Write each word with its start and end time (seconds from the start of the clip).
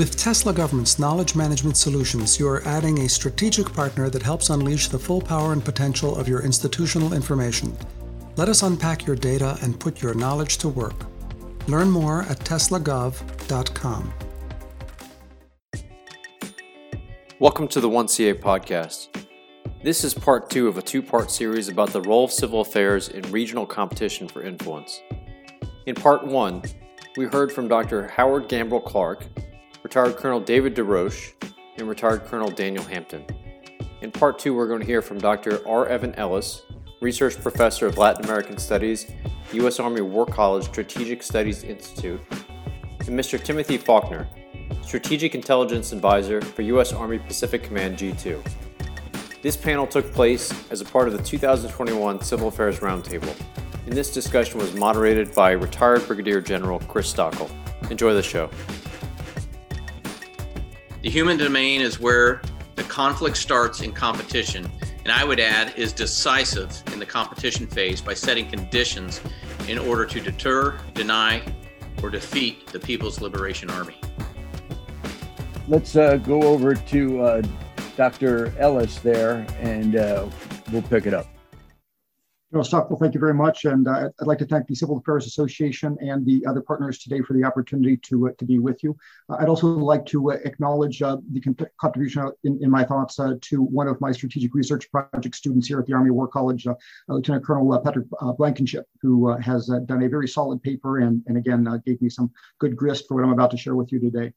With 0.00 0.16
Tesla 0.16 0.54
Government's 0.54 0.98
knowledge 0.98 1.34
management 1.34 1.76
solutions, 1.76 2.40
you 2.40 2.48
are 2.48 2.66
adding 2.66 3.00
a 3.00 3.06
strategic 3.06 3.70
partner 3.70 4.08
that 4.08 4.22
helps 4.22 4.48
unleash 4.48 4.88
the 4.88 4.98
full 4.98 5.20
power 5.20 5.52
and 5.52 5.62
potential 5.62 6.16
of 6.16 6.26
your 6.26 6.40
institutional 6.40 7.12
information. 7.12 7.76
Let 8.36 8.48
us 8.48 8.62
unpack 8.62 9.06
your 9.06 9.14
data 9.14 9.58
and 9.60 9.78
put 9.78 10.00
your 10.00 10.14
knowledge 10.14 10.56
to 10.56 10.70
work. 10.70 11.04
Learn 11.68 11.90
more 11.90 12.22
at 12.22 12.38
teslagov.com. 12.38 14.14
Welcome 17.38 17.68
to 17.68 17.82
the 17.82 17.90
1CA 17.90 18.40
podcast. 18.40 19.08
This 19.84 20.02
is 20.02 20.14
part 20.14 20.48
two 20.48 20.66
of 20.66 20.78
a 20.78 20.82
two 20.82 21.02
part 21.02 21.30
series 21.30 21.68
about 21.68 21.90
the 21.90 22.00
role 22.00 22.24
of 22.24 22.32
civil 22.32 22.62
affairs 22.62 23.08
in 23.08 23.30
regional 23.30 23.66
competition 23.66 24.28
for 24.28 24.42
influence. 24.42 24.98
In 25.84 25.94
part 25.94 26.26
one, 26.26 26.62
we 27.18 27.26
heard 27.26 27.52
from 27.52 27.68
Dr. 27.68 28.08
Howard 28.08 28.48
Gambrill 28.48 28.82
Clark, 28.82 29.26
retired 29.90 30.16
Colonel 30.16 30.38
David 30.38 30.76
DeRoche, 30.76 31.32
and 31.76 31.88
retired 31.88 32.24
Colonel 32.26 32.48
Daniel 32.48 32.84
Hampton. 32.84 33.24
In 34.02 34.12
part 34.12 34.38
two, 34.38 34.54
we're 34.54 34.68
going 34.68 34.78
to 34.78 34.86
hear 34.86 35.02
from 35.02 35.18
Dr. 35.18 35.66
R. 35.66 35.88
Evan 35.88 36.14
Ellis, 36.14 36.62
research 37.00 37.36
professor 37.42 37.88
of 37.88 37.98
Latin 37.98 38.24
American 38.24 38.56
Studies, 38.56 39.10
U.S. 39.52 39.80
Army 39.80 40.00
War 40.00 40.26
College 40.26 40.62
Strategic 40.66 41.24
Studies 41.24 41.64
Institute, 41.64 42.20
and 43.00 43.18
Mr. 43.18 43.42
Timothy 43.42 43.76
Faulkner, 43.76 44.28
strategic 44.80 45.34
intelligence 45.34 45.90
advisor 45.90 46.40
for 46.40 46.62
U.S. 46.62 46.92
Army 46.92 47.18
Pacific 47.18 47.64
Command 47.64 47.98
G2. 47.98 48.40
This 49.42 49.56
panel 49.56 49.88
took 49.88 50.12
place 50.12 50.54
as 50.70 50.80
a 50.80 50.84
part 50.84 51.08
of 51.08 51.16
the 51.16 51.22
2021 51.24 52.22
Civil 52.22 52.46
Affairs 52.46 52.78
Roundtable, 52.78 53.34
and 53.86 53.92
this 53.92 54.12
discussion 54.12 54.60
was 54.60 54.72
moderated 54.72 55.34
by 55.34 55.50
retired 55.50 56.06
Brigadier 56.06 56.40
General 56.40 56.78
Chris 56.78 57.12
Stockel. 57.12 57.50
Enjoy 57.90 58.14
the 58.14 58.22
show. 58.22 58.48
The 61.02 61.08
human 61.08 61.38
domain 61.38 61.80
is 61.80 61.98
where 61.98 62.42
the 62.76 62.82
conflict 62.82 63.38
starts 63.38 63.80
in 63.80 63.90
competition, 63.92 64.70
and 65.02 65.10
I 65.10 65.24
would 65.24 65.40
add 65.40 65.72
is 65.78 65.94
decisive 65.94 66.82
in 66.92 66.98
the 66.98 67.06
competition 67.06 67.66
phase 67.66 68.02
by 68.02 68.12
setting 68.12 68.46
conditions 68.50 69.22
in 69.66 69.78
order 69.78 70.04
to 70.04 70.20
deter, 70.20 70.78
deny, 70.92 71.42
or 72.02 72.10
defeat 72.10 72.66
the 72.66 72.78
People's 72.78 73.18
Liberation 73.18 73.70
Army. 73.70 73.98
Let's 75.68 75.96
uh, 75.96 76.16
go 76.16 76.42
over 76.42 76.74
to 76.74 77.22
uh, 77.22 77.42
Dr. 77.96 78.52
Ellis 78.58 78.98
there, 78.98 79.46
and 79.58 79.96
uh, 79.96 80.28
we'll 80.70 80.82
pick 80.82 81.06
it 81.06 81.14
up. 81.14 81.26
General 82.50 82.66
Stockel, 82.66 82.98
thank 82.98 83.14
you 83.14 83.20
very 83.20 83.34
much. 83.34 83.64
And 83.64 83.86
uh, 83.86 84.08
I'd 84.20 84.26
like 84.26 84.38
to 84.38 84.44
thank 84.44 84.66
the 84.66 84.74
Civil 84.74 84.98
Affairs 84.98 85.24
Association 85.24 85.96
and 86.00 86.26
the 86.26 86.44
other 86.48 86.60
partners 86.60 86.98
today 86.98 87.20
for 87.22 87.34
the 87.34 87.44
opportunity 87.44 87.96
to, 87.98 88.26
uh, 88.26 88.32
to 88.38 88.44
be 88.44 88.58
with 88.58 88.82
you. 88.82 88.96
Uh, 89.28 89.36
I'd 89.38 89.48
also 89.48 89.68
like 89.68 90.04
to 90.06 90.32
uh, 90.32 90.38
acknowledge 90.44 91.00
uh, 91.00 91.18
the 91.30 91.40
contribution 91.80 92.28
in, 92.42 92.58
in 92.60 92.68
my 92.68 92.82
thoughts 92.82 93.20
uh, 93.20 93.34
to 93.40 93.62
one 93.62 93.86
of 93.86 94.00
my 94.00 94.10
strategic 94.10 94.52
research 94.52 94.90
project 94.90 95.36
students 95.36 95.68
here 95.68 95.78
at 95.78 95.86
the 95.86 95.92
Army 95.92 96.10
War 96.10 96.26
College, 96.26 96.66
Lieutenant 97.06 97.44
Colonel 97.44 97.78
Patrick 97.78 98.06
Blankenship, 98.36 98.86
who 99.00 99.30
has 99.38 99.68
done 99.86 100.02
a 100.02 100.08
very 100.08 100.26
solid 100.26 100.60
paper 100.60 100.98
and, 100.98 101.22
and 101.28 101.36
again 101.36 101.68
gave 101.86 102.02
me 102.02 102.08
some 102.08 102.32
good 102.58 102.74
grist 102.74 103.06
for 103.06 103.14
what 103.14 103.24
I'm 103.24 103.32
about 103.32 103.52
to 103.52 103.56
share 103.56 103.76
with 103.76 103.92
you 103.92 104.00
today. 104.00 104.32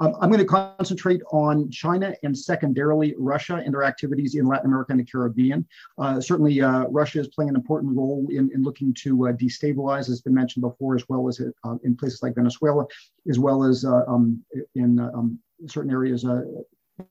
Um, 0.00 0.14
I'm 0.20 0.30
going 0.30 0.40
to 0.40 0.46
concentrate 0.46 1.22
on 1.32 1.70
China 1.70 2.14
and 2.22 2.36
secondarily 2.36 3.14
Russia 3.18 3.56
and 3.64 3.74
their 3.74 3.82
activities 3.82 4.36
in 4.36 4.46
Latin 4.46 4.66
America 4.66 4.92
and 4.92 5.00
the 5.00 5.04
Caribbean. 5.04 5.66
Uh, 5.98 6.20
certainly, 6.20 6.60
uh, 6.60 6.84
Russia 6.84 7.20
is 7.20 7.28
playing 7.28 7.50
an 7.50 7.56
important 7.56 7.96
role 7.96 8.26
in, 8.30 8.50
in 8.54 8.62
looking 8.62 8.94
to 8.94 9.28
uh, 9.28 9.32
destabilize, 9.32 10.08
as 10.08 10.20
been 10.20 10.34
mentioned 10.34 10.62
before, 10.62 10.94
as 10.94 11.04
well 11.08 11.28
as 11.28 11.40
uh, 11.40 11.74
in 11.82 11.96
places 11.96 12.22
like 12.22 12.34
Venezuela, 12.34 12.86
as 13.28 13.38
well 13.38 13.64
as 13.64 13.84
uh, 13.84 14.04
um, 14.06 14.42
in 14.74 15.00
uh, 15.00 15.10
um, 15.14 15.38
certain 15.66 15.90
areas 15.90 16.24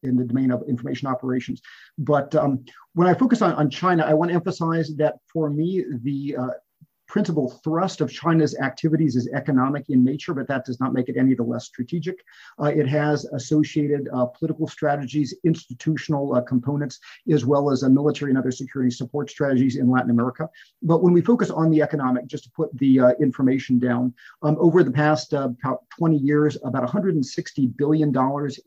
in 0.04 0.18
the 0.18 0.24
domain 0.24 0.52
of 0.52 0.64
information 0.68 1.08
operations. 1.08 1.62
But 1.98 2.36
um, 2.36 2.64
when 2.94 3.08
I 3.08 3.14
focus 3.14 3.42
on, 3.42 3.54
on 3.54 3.70
China, 3.70 4.04
I 4.04 4.14
want 4.14 4.30
to 4.30 4.36
emphasize 4.36 4.96
that 4.96 5.16
for 5.32 5.50
me, 5.50 5.84
the 6.04 6.38
uh, 6.38 6.50
principal 7.08 7.50
thrust 7.64 8.02
of 8.02 8.12
China's 8.12 8.58
activities 8.60 9.16
is 9.16 9.30
economic 9.34 9.86
in 9.90 10.04
nature, 10.04 10.34
but 10.34 10.48
that 10.48 10.66
does 10.66 10.80
not 10.80 10.94
make 10.94 11.10
it 11.10 11.16
any 11.18 11.34
the 11.34 11.44
less 11.44 11.66
strategic. 11.66 12.24
Uh, 12.62 12.66
it 12.66 12.88
has 12.88 13.26
associated 13.26 14.10
uh, 14.14 14.26
political 14.26 14.68
strategies, 14.68 15.34
institutional 15.46 16.36
uh, 16.36 16.42
components, 16.42 17.00
as 17.32 17.46
well 17.46 17.72
as 17.72 17.84
military 17.84 18.32
and 18.32 18.38
other 18.38 18.52
security 18.52 18.92
support 18.92 19.30
strategies 19.30 19.78
in 19.78 19.90
Latin 19.90 20.12
America. 20.12 20.50
But 20.82 21.02
when 21.02 21.14
we 21.14 21.22
focus 21.22 21.50
on 21.50 21.72
the 21.72 21.82
economic, 21.82 22.28
just 22.28 22.44
to 22.44 22.50
put 22.52 22.76
the 22.78 23.00
uh, 23.00 23.12
information 23.22 23.80
down, 23.80 24.14
um, 24.42 24.58
over 24.60 24.84
the 24.84 24.92
past 24.92 25.34
uh, 25.34 25.50
about 25.64 25.84
20 25.98 26.18
years, 26.18 26.58
about 26.64 26.88
$160 26.88 27.78
billion 27.78 28.14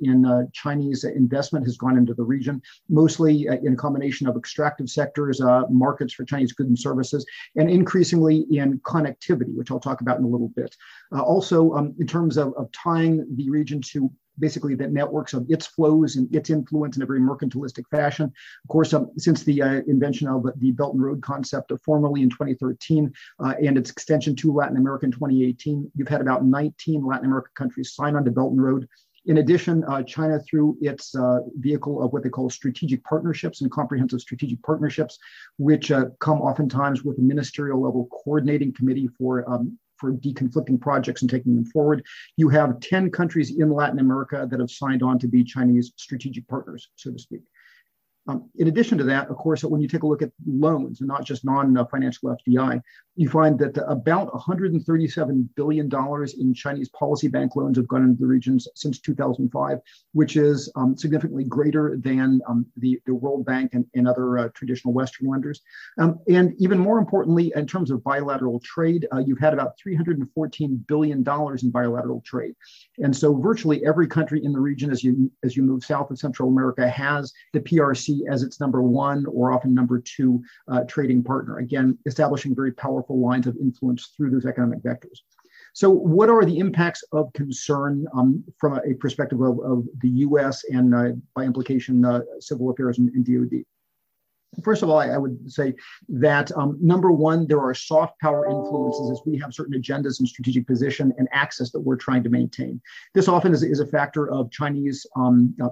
in 0.00 0.24
uh, 0.24 0.42
Chinese 0.52 1.04
investment 1.04 1.66
has 1.66 1.76
gone 1.76 1.98
into 1.98 2.14
the 2.14 2.24
region, 2.24 2.62
mostly 2.88 3.46
in 3.46 3.74
a 3.74 3.76
combination 3.76 4.26
of 4.26 4.36
extractive 4.36 4.88
sectors, 4.88 5.40
markets 5.68 6.14
for 6.14 6.24
Chinese 6.24 6.52
goods 6.52 6.68
and 6.68 6.78
services, 6.78 7.26
and 7.56 7.68
increasingly 7.68 8.29
in 8.38 8.78
connectivity, 8.80 9.54
which 9.54 9.70
I'll 9.70 9.80
talk 9.80 10.00
about 10.00 10.18
in 10.18 10.24
a 10.24 10.28
little 10.28 10.48
bit. 10.48 10.76
Uh, 11.12 11.22
also, 11.22 11.72
um, 11.74 11.94
in 11.98 12.06
terms 12.06 12.36
of, 12.36 12.54
of 12.54 12.70
tying 12.72 13.26
the 13.36 13.50
region 13.50 13.80
to 13.92 14.10
basically 14.38 14.74
the 14.74 14.88
networks 14.88 15.34
of 15.34 15.46
its 15.48 15.66
flows 15.66 16.16
and 16.16 16.34
its 16.34 16.50
influence 16.50 16.96
in 16.96 17.02
a 17.02 17.06
very 17.06 17.20
mercantilistic 17.20 17.84
fashion. 17.90 18.24
Of 18.24 18.68
course, 18.68 18.92
um, 18.94 19.10
since 19.18 19.42
the 19.44 19.62
uh, 19.62 19.82
invention 19.86 20.28
of 20.28 20.46
the 20.56 20.72
Belt 20.72 20.94
and 20.94 21.02
Road 21.02 21.22
concept 21.22 21.72
formally 21.84 22.22
in 22.22 22.30
2013 22.30 23.12
uh, 23.38 23.54
and 23.62 23.76
its 23.76 23.90
extension 23.90 24.34
to 24.36 24.52
Latin 24.52 24.78
America 24.78 25.04
in 25.06 25.12
2018, 25.12 25.90
you've 25.94 26.08
had 26.08 26.22
about 26.22 26.44
19 26.44 27.04
Latin 27.04 27.26
American 27.26 27.52
countries 27.54 27.94
sign 27.94 28.16
on 28.16 28.24
to 28.24 28.30
Belt 28.30 28.52
and 28.52 28.62
Road. 28.62 28.88
In 29.30 29.38
addition, 29.38 29.84
uh, 29.84 30.02
China, 30.02 30.40
through 30.40 30.76
its 30.80 31.14
uh, 31.14 31.38
vehicle 31.54 32.02
of 32.02 32.12
what 32.12 32.24
they 32.24 32.28
call 32.28 32.50
strategic 32.50 33.04
partnerships 33.04 33.60
and 33.60 33.70
comprehensive 33.70 34.20
strategic 34.20 34.60
partnerships, 34.64 35.20
which 35.56 35.92
uh, 35.92 36.06
come 36.18 36.40
oftentimes 36.40 37.04
with 37.04 37.16
a 37.18 37.22
ministerial 37.22 37.80
level 37.80 38.08
coordinating 38.10 38.72
committee 38.72 39.08
for 39.16 39.48
um, 39.48 39.78
for 39.98 40.14
deconflicting 40.14 40.80
projects 40.80 41.22
and 41.22 41.30
taking 41.30 41.54
them 41.54 41.64
forward. 41.64 42.04
You 42.36 42.48
have 42.48 42.80
10 42.80 43.12
countries 43.12 43.56
in 43.56 43.70
Latin 43.70 44.00
America 44.00 44.48
that 44.50 44.58
have 44.58 44.70
signed 44.70 45.04
on 45.04 45.16
to 45.20 45.28
be 45.28 45.44
Chinese 45.44 45.92
strategic 45.94 46.48
partners, 46.48 46.88
so 46.96 47.12
to 47.12 47.18
speak. 47.20 47.42
Um, 48.28 48.50
in 48.56 48.68
addition 48.68 48.98
to 48.98 49.04
that, 49.04 49.28
of 49.28 49.36
course, 49.36 49.64
when 49.64 49.80
you 49.80 49.88
take 49.88 50.02
a 50.02 50.06
look 50.06 50.22
at 50.22 50.30
loans 50.46 51.00
and 51.00 51.08
not 51.08 51.24
just 51.24 51.44
non-financial 51.44 52.36
FDI, 52.46 52.80
you 53.16 53.28
find 53.28 53.58
that 53.58 53.76
about 53.86 54.32
$137 54.32 55.48
billion 55.54 55.90
in 56.38 56.54
Chinese 56.54 56.88
policy 56.90 57.28
bank 57.28 57.56
loans 57.56 57.76
have 57.76 57.88
gone 57.88 58.04
into 58.04 58.20
the 58.20 58.26
regions 58.26 58.68
since 58.74 59.00
2005, 59.00 59.78
which 60.12 60.36
is 60.36 60.72
um, 60.76 60.96
significantly 60.96 61.44
greater 61.44 61.98
than 62.02 62.40
um, 62.48 62.66
the, 62.76 63.00
the 63.06 63.14
World 63.14 63.44
Bank 63.44 63.74
and, 63.74 63.84
and 63.94 64.06
other 64.06 64.38
uh, 64.38 64.48
traditional 64.54 64.94
Western 64.94 65.28
lenders. 65.28 65.60
Um, 65.98 66.18
and 66.28 66.54
even 66.58 66.78
more 66.78 66.98
importantly, 66.98 67.52
in 67.56 67.66
terms 67.66 67.90
of 67.90 68.02
bilateral 68.04 68.60
trade, 68.60 69.06
uh, 69.12 69.18
you've 69.18 69.40
had 69.40 69.52
about 69.52 69.72
$314 69.86 70.86
billion 70.86 71.18
in 71.18 71.70
bilateral 71.70 72.22
trade. 72.24 72.54
And 72.98 73.14
so 73.14 73.34
virtually 73.34 73.84
every 73.84 74.06
country 74.06 74.44
in 74.44 74.52
the 74.52 74.60
region, 74.60 74.90
as 74.90 75.02
you, 75.02 75.30
as 75.44 75.56
you 75.56 75.62
move 75.62 75.84
south 75.84 76.10
of 76.10 76.18
Central 76.18 76.48
America, 76.48 76.88
has 76.88 77.32
the 77.52 77.60
PRC 77.60 78.09
as 78.30 78.42
its 78.42 78.60
number 78.60 78.82
one 78.82 79.26
or 79.26 79.52
often 79.52 79.74
number 79.74 80.00
two 80.00 80.42
uh, 80.68 80.82
trading 80.84 81.22
partner. 81.22 81.58
Again, 81.58 81.98
establishing 82.06 82.54
very 82.54 82.72
powerful 82.72 83.20
lines 83.20 83.46
of 83.46 83.56
influence 83.56 84.12
through 84.16 84.30
those 84.30 84.46
economic 84.46 84.82
vectors. 84.82 85.20
So, 85.72 85.90
what 85.90 86.28
are 86.28 86.44
the 86.44 86.58
impacts 86.58 87.04
of 87.12 87.32
concern 87.32 88.06
um, 88.14 88.44
from 88.58 88.74
a, 88.74 88.80
a 88.90 88.94
perspective 88.94 89.40
of, 89.40 89.60
of, 89.60 89.86
the 90.00 90.08
US 90.26 90.64
and 90.64 90.94
uh, 90.94 91.12
by 91.34 91.44
implication, 91.44 92.04
uh, 92.04 92.22
civil 92.40 92.70
affairs 92.70 92.98
and, 92.98 93.08
and, 93.10 93.24
DoD? 93.24 93.64
First 94.64 94.82
of 94.82 94.90
all, 94.90 94.98
I, 94.98 95.10
I 95.10 95.18
would 95.18 95.50
say 95.50 95.74
that 96.08 96.50
um, 96.56 96.76
number 96.80 97.12
one, 97.12 97.46
there 97.46 97.60
are 97.60 97.74
soft 97.74 98.18
power 98.20 98.46
influences 98.46 99.12
as 99.12 99.20
we 99.24 99.38
have 99.38 99.54
certain 99.54 99.80
agendas 99.80 100.18
and 100.18 100.28
strategic 100.28 100.66
position 100.66 101.12
and 101.18 101.28
access 101.30 101.70
that 101.70 101.80
we're 101.80 101.96
trying 101.96 102.24
to 102.24 102.30
maintain. 102.30 102.80
This 103.14 103.28
often 103.28 103.52
is, 103.52 103.62
is 103.62 103.78
a 103.78 103.86
factor 103.86 104.28
of 104.28 104.50
Chinese 104.50 105.06
um, 105.14 105.54
uh, 105.62 105.68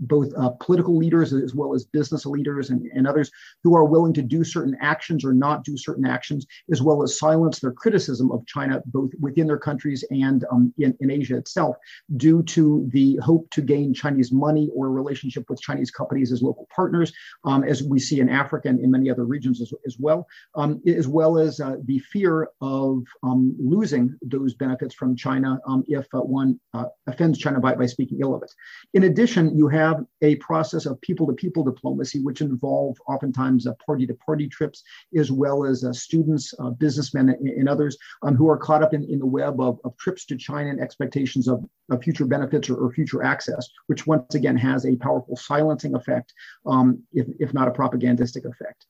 both 0.00 0.32
uh, 0.36 0.50
political 0.60 0.96
leaders 0.96 1.32
as 1.32 1.54
well 1.54 1.74
as 1.74 1.84
business 1.84 2.26
leaders 2.26 2.70
and, 2.70 2.86
and 2.94 3.06
others 3.06 3.30
who 3.62 3.76
are 3.76 3.84
willing 3.84 4.12
to 4.12 4.22
do 4.22 4.44
certain 4.44 4.76
actions 4.80 5.24
or 5.24 5.32
not 5.32 5.64
do 5.64 5.76
certain 5.76 6.06
actions, 6.06 6.46
as 6.70 6.82
well 6.82 7.02
as 7.02 7.18
silence 7.18 7.60
their 7.60 7.72
criticism 7.72 8.30
of 8.32 8.44
China, 8.46 8.82
both 8.86 9.10
within 9.20 9.46
their 9.46 9.58
countries 9.58 10.04
and 10.10 10.44
um, 10.50 10.72
in, 10.78 10.96
in 11.00 11.10
Asia 11.10 11.36
itself, 11.36 11.76
due 12.16 12.42
to 12.42 12.88
the 12.92 13.16
hope 13.16 13.48
to 13.50 13.60
gain 13.60 13.94
Chinese 13.94 14.32
money 14.32 14.70
or 14.74 14.90
relationship 14.90 15.44
with 15.48 15.60
Chinese 15.60 15.90
companies 15.90 16.32
as 16.32 16.42
local 16.42 16.66
partners, 16.74 17.12
um, 17.44 17.62
as 17.64 17.82
we 17.82 17.98
see 17.98 18.20
in 18.20 18.28
Africa 18.28 18.68
and 18.68 18.80
in 18.80 18.90
many 18.90 19.10
other 19.10 19.24
regions 19.24 19.60
as, 19.60 19.72
as 19.86 19.96
well, 19.98 20.26
um, 20.54 20.80
as 20.86 21.06
well 21.06 21.38
as 21.38 21.60
uh, 21.60 21.76
the 21.84 21.98
fear 21.98 22.48
of 22.60 23.04
um, 23.22 23.54
losing 23.58 24.16
those 24.22 24.54
benefits 24.54 24.94
from 24.94 25.16
China 25.16 25.58
um, 25.66 25.84
if 25.88 26.06
uh, 26.14 26.20
one 26.20 26.58
uh, 26.74 26.86
offends 27.06 27.38
China 27.38 27.60
by, 27.60 27.74
by 27.74 27.86
speaking 27.86 28.18
ill 28.20 28.34
of 28.34 28.42
it. 28.42 28.52
In 28.94 29.04
addition, 29.04 29.56
you 29.56 29.68
have 29.68 29.81
have 29.82 30.04
a 30.22 30.36
process 30.36 30.86
of 30.86 31.00
people 31.00 31.26
to 31.26 31.32
people 31.32 31.62
diplomacy, 31.64 32.20
which 32.20 32.40
involve 32.40 32.96
oftentimes 33.08 33.66
party 33.84 34.06
to 34.06 34.14
party 34.14 34.48
trips, 34.48 34.82
as 35.18 35.30
well 35.30 35.64
as 35.64 35.84
uh, 35.84 35.92
students, 35.92 36.54
uh, 36.58 36.70
businessmen, 36.70 37.28
and, 37.30 37.48
and 37.48 37.68
others 37.68 37.96
um, 38.22 38.34
who 38.34 38.48
are 38.48 38.56
caught 38.56 38.82
up 38.82 38.94
in, 38.94 39.04
in 39.04 39.18
the 39.18 39.26
web 39.26 39.60
of, 39.60 39.78
of 39.84 39.96
trips 39.96 40.24
to 40.26 40.36
China 40.36 40.70
and 40.70 40.80
expectations 40.80 41.48
of, 41.48 41.64
of 41.90 42.02
future 42.02 42.24
benefits 42.24 42.70
or, 42.70 42.76
or, 42.76 42.92
future 42.92 43.22
access, 43.22 43.68
which 43.86 44.06
once 44.06 44.34
again 44.34 44.56
has 44.56 44.86
a 44.86 44.96
powerful 44.96 45.36
silencing 45.36 45.94
effect, 45.94 46.32
um, 46.66 47.02
if, 47.12 47.26
if 47.40 47.54
not 47.54 47.68
a 47.68 47.72
propagandistic 47.72 48.44
effect. 48.44 48.86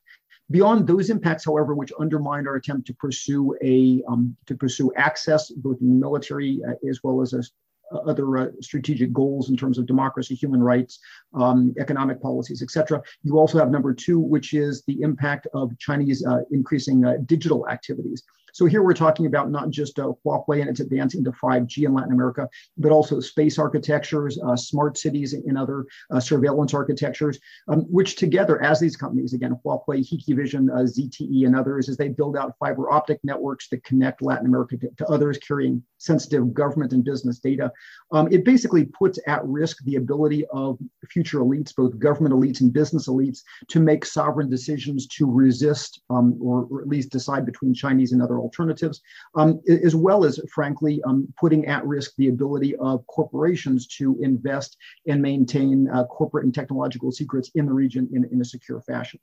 Beyond 0.50 0.86
those 0.86 1.08
impacts, 1.08 1.44
however, 1.46 1.74
which 1.74 1.92
undermine 1.98 2.46
our 2.46 2.56
attempt 2.56 2.86
to 2.88 2.94
pursue 2.94 3.56
a 3.62 4.02
um, 4.06 4.36
to 4.46 4.54
pursue 4.54 4.92
access, 4.96 5.50
both 5.50 5.80
military 5.80 6.60
uh, 6.68 6.74
as 6.88 7.00
well 7.02 7.22
as 7.22 7.32
a, 7.32 7.42
other 7.90 8.38
uh, 8.38 8.46
strategic 8.60 9.12
goals 9.12 9.50
in 9.50 9.56
terms 9.56 9.78
of 9.78 9.86
democracy, 9.86 10.34
human 10.34 10.62
rights, 10.62 10.98
um, 11.34 11.74
economic 11.78 12.20
policies, 12.20 12.62
etc. 12.62 13.02
You 13.22 13.38
also 13.38 13.58
have 13.58 13.70
number 13.70 13.92
two, 13.92 14.18
which 14.18 14.54
is 14.54 14.82
the 14.86 15.00
impact 15.02 15.46
of 15.54 15.76
Chinese 15.78 16.24
uh, 16.24 16.40
increasing 16.50 17.04
uh, 17.04 17.16
digital 17.26 17.68
activities. 17.68 18.22
So 18.52 18.66
here 18.66 18.82
we're 18.82 18.92
talking 18.92 19.26
about 19.26 19.50
not 19.50 19.70
just 19.70 19.98
uh, 19.98 20.12
Huawei 20.24 20.60
and 20.60 20.68
its 20.68 20.80
advance 20.80 21.14
into 21.14 21.32
5G 21.32 21.86
in 21.86 21.94
Latin 21.94 22.12
America, 22.12 22.48
but 22.76 22.92
also 22.92 23.18
space 23.18 23.58
architectures, 23.58 24.38
uh, 24.46 24.56
smart 24.56 24.98
cities, 24.98 25.32
and 25.32 25.56
other 25.56 25.86
uh, 26.10 26.20
surveillance 26.20 26.74
architectures, 26.74 27.38
um, 27.68 27.80
which 27.90 28.16
together, 28.16 28.62
as 28.62 28.78
these 28.78 28.96
companies, 28.96 29.32
again, 29.32 29.58
Huawei, 29.64 30.06
Hikvision, 30.06 30.70
uh, 30.70 30.82
ZTE, 30.82 31.46
and 31.46 31.56
others, 31.56 31.88
as 31.88 31.96
they 31.96 32.08
build 32.08 32.36
out 32.36 32.54
fiber 32.58 32.90
optic 32.92 33.20
networks 33.24 33.68
that 33.70 33.82
connect 33.84 34.20
Latin 34.20 34.46
America 34.46 34.76
to, 34.76 34.88
to 34.98 35.06
others 35.06 35.38
carrying 35.38 35.82
sensitive 35.96 36.52
government 36.52 36.92
and 36.92 37.04
business 37.04 37.38
data, 37.38 37.72
um, 38.10 38.30
it 38.30 38.44
basically 38.44 38.84
puts 38.84 39.18
at 39.26 39.44
risk 39.46 39.82
the 39.84 39.96
ability 39.96 40.44
of 40.52 40.78
future 41.08 41.38
elites, 41.38 41.74
both 41.74 41.98
government 41.98 42.34
elites 42.34 42.60
and 42.60 42.72
business 42.72 43.08
elites, 43.08 43.40
to 43.68 43.80
make 43.80 44.04
sovereign 44.04 44.50
decisions 44.50 45.06
to 45.06 45.30
resist 45.30 46.02
um, 46.10 46.36
or, 46.42 46.66
or, 46.70 46.82
at 46.82 46.88
least 46.88 47.10
decide 47.10 47.46
between 47.46 47.72
Chinese 47.72 48.12
and 48.12 48.20
other 48.20 48.41
alternatives, 48.42 49.00
um, 49.34 49.60
as 49.86 49.94
well 49.94 50.24
as, 50.24 50.40
frankly, 50.52 51.02
um, 51.04 51.32
putting 51.40 51.66
at 51.66 51.86
risk 51.86 52.12
the 52.16 52.28
ability 52.28 52.76
of 52.76 53.06
corporations 53.06 53.86
to 53.98 54.18
invest 54.20 54.76
and 55.06 55.22
maintain 55.22 55.88
uh, 55.88 56.04
corporate 56.04 56.44
and 56.44 56.54
technological 56.54 57.10
secrets 57.10 57.50
in 57.54 57.64
the 57.66 57.72
region 57.72 58.08
in, 58.12 58.24
in 58.32 58.40
a 58.40 58.44
secure 58.44 58.80
fashion. 58.80 59.20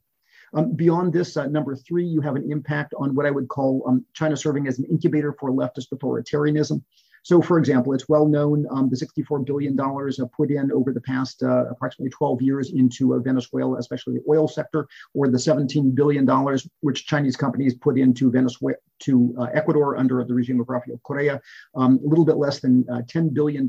Um, 0.54 0.74
beyond 0.74 1.14
this, 1.14 1.38
uh, 1.38 1.46
number 1.46 1.76
three, 1.76 2.06
you 2.06 2.22
have 2.22 2.36
an 2.36 2.52
impact 2.52 2.94
on 2.98 3.14
what 3.16 3.26
I 3.26 3.32
would 3.32 3.48
call 3.48 3.84
um, 3.88 4.06
China 4.14 4.36
serving 4.36 4.68
as 4.68 4.80
an 4.80 4.86
incubator 4.86 5.36
for 5.40 5.52
leftist 5.52 5.90
authoritarianism. 5.94 6.82
So, 7.24 7.42
for 7.42 7.58
example, 7.60 7.94
it's 7.94 8.10
well 8.10 8.28
known 8.28 8.66
um, 8.72 8.90
the 8.90 8.96
$64 8.96 9.46
billion 9.46 9.78
put 10.36 10.52
in 10.52 10.72
over 10.72 10.94
the 10.94 11.02
past 11.02 11.44
uh, 11.44 11.66
approximately 11.70 12.12
12 12.12 12.42
years 12.42 12.72
into 12.72 13.16
uh, 13.16 13.20
Venezuela, 13.20 13.78
especially 13.78 14.16
the 14.16 14.24
oil 14.30 14.48
sector, 14.48 14.88
or 15.14 15.28
the 15.28 15.38
$17 15.38 15.96
billion 15.96 16.28
which 16.82 17.06
Chinese 17.06 17.36
companies 17.36 17.74
put 17.74 17.98
into 17.98 18.32
Venezuela, 18.32 18.76
to 19.00 19.34
uh, 19.40 19.48
Ecuador 19.54 19.98
under 19.98 20.24
the 20.24 20.34
regime 20.34 20.60
of 20.60 20.70
Rafael 20.70 21.00
Correa, 21.04 21.42
um, 21.76 22.00
a 22.04 22.08
little 22.08 22.26
bit 22.26 22.38
less 22.38 22.60
than 22.60 22.86
uh, 22.92 23.02
$10 23.02 23.34
billion 23.34 23.68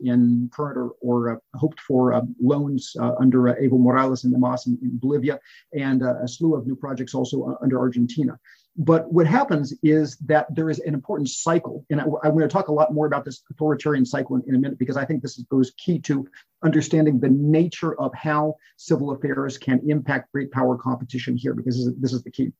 in 0.00 0.50
current 0.52 0.78
or, 0.78 0.94
or 1.00 1.34
uh, 1.34 1.36
hoped 1.54 1.80
for 1.80 2.12
uh, 2.12 2.22
loans 2.40 2.96
uh, 2.98 3.12
under 3.20 3.48
uh, 3.48 3.54
Evo 3.56 3.78
Morales 3.78 4.24
and 4.24 4.32
the 4.32 4.38
MAS 4.38 4.66
in, 4.66 4.78
in 4.82 4.98
Bolivia, 4.98 5.38
and 5.74 6.02
a 6.02 6.26
slew 6.26 6.54
of 6.54 6.66
new 6.66 6.76
projects 6.76 7.14
also 7.14 7.56
under 7.62 7.78
Argentina. 7.78 8.38
But 8.76 9.12
what 9.12 9.26
happens 9.26 9.74
is 9.82 10.16
that 10.18 10.54
there 10.54 10.70
is 10.70 10.78
an 10.80 10.94
important 10.94 11.28
cycle, 11.28 11.84
and 11.90 12.00
I, 12.00 12.04
am 12.04 12.32
going 12.32 12.40
to 12.40 12.48
talk 12.48 12.68
a 12.68 12.72
lot 12.72 12.94
more 12.94 13.06
about 13.06 13.24
this 13.24 13.42
authoritarian 13.50 14.06
cycle 14.06 14.36
in, 14.36 14.42
in 14.46 14.54
a 14.54 14.58
minute 14.58 14.78
because 14.78 14.96
I 14.96 15.04
think 15.04 15.22
this 15.22 15.38
is, 15.38 15.44
goes 15.50 15.72
key 15.76 15.98
to 16.00 16.26
understanding 16.64 17.18
the 17.18 17.28
nature 17.28 18.00
of 18.00 18.14
how 18.14 18.54
civil 18.76 19.10
affairs 19.10 19.58
can 19.58 19.80
impact 19.88 20.32
great 20.32 20.50
power 20.52 20.76
competition 20.76 21.36
here, 21.36 21.52
because 21.52 21.76
this 21.76 21.86
is, 21.86 22.00
this 22.00 22.12
is 22.12 22.22
the 22.22 22.30
key. 22.30 22.52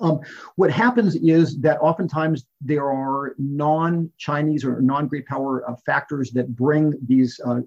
Um, 0.00 0.20
what 0.56 0.70
happens 0.70 1.14
is 1.16 1.60
that 1.60 1.78
oftentimes 1.80 2.46
there 2.62 2.90
are 2.90 3.34
non-Chinese 3.38 4.64
or 4.64 4.80
non-great 4.80 5.26
power 5.26 5.68
uh, 5.68 5.76
factors 5.84 6.30
that 6.32 6.56
bring 6.56 6.94
these 7.06 7.38
uh, 7.44 7.60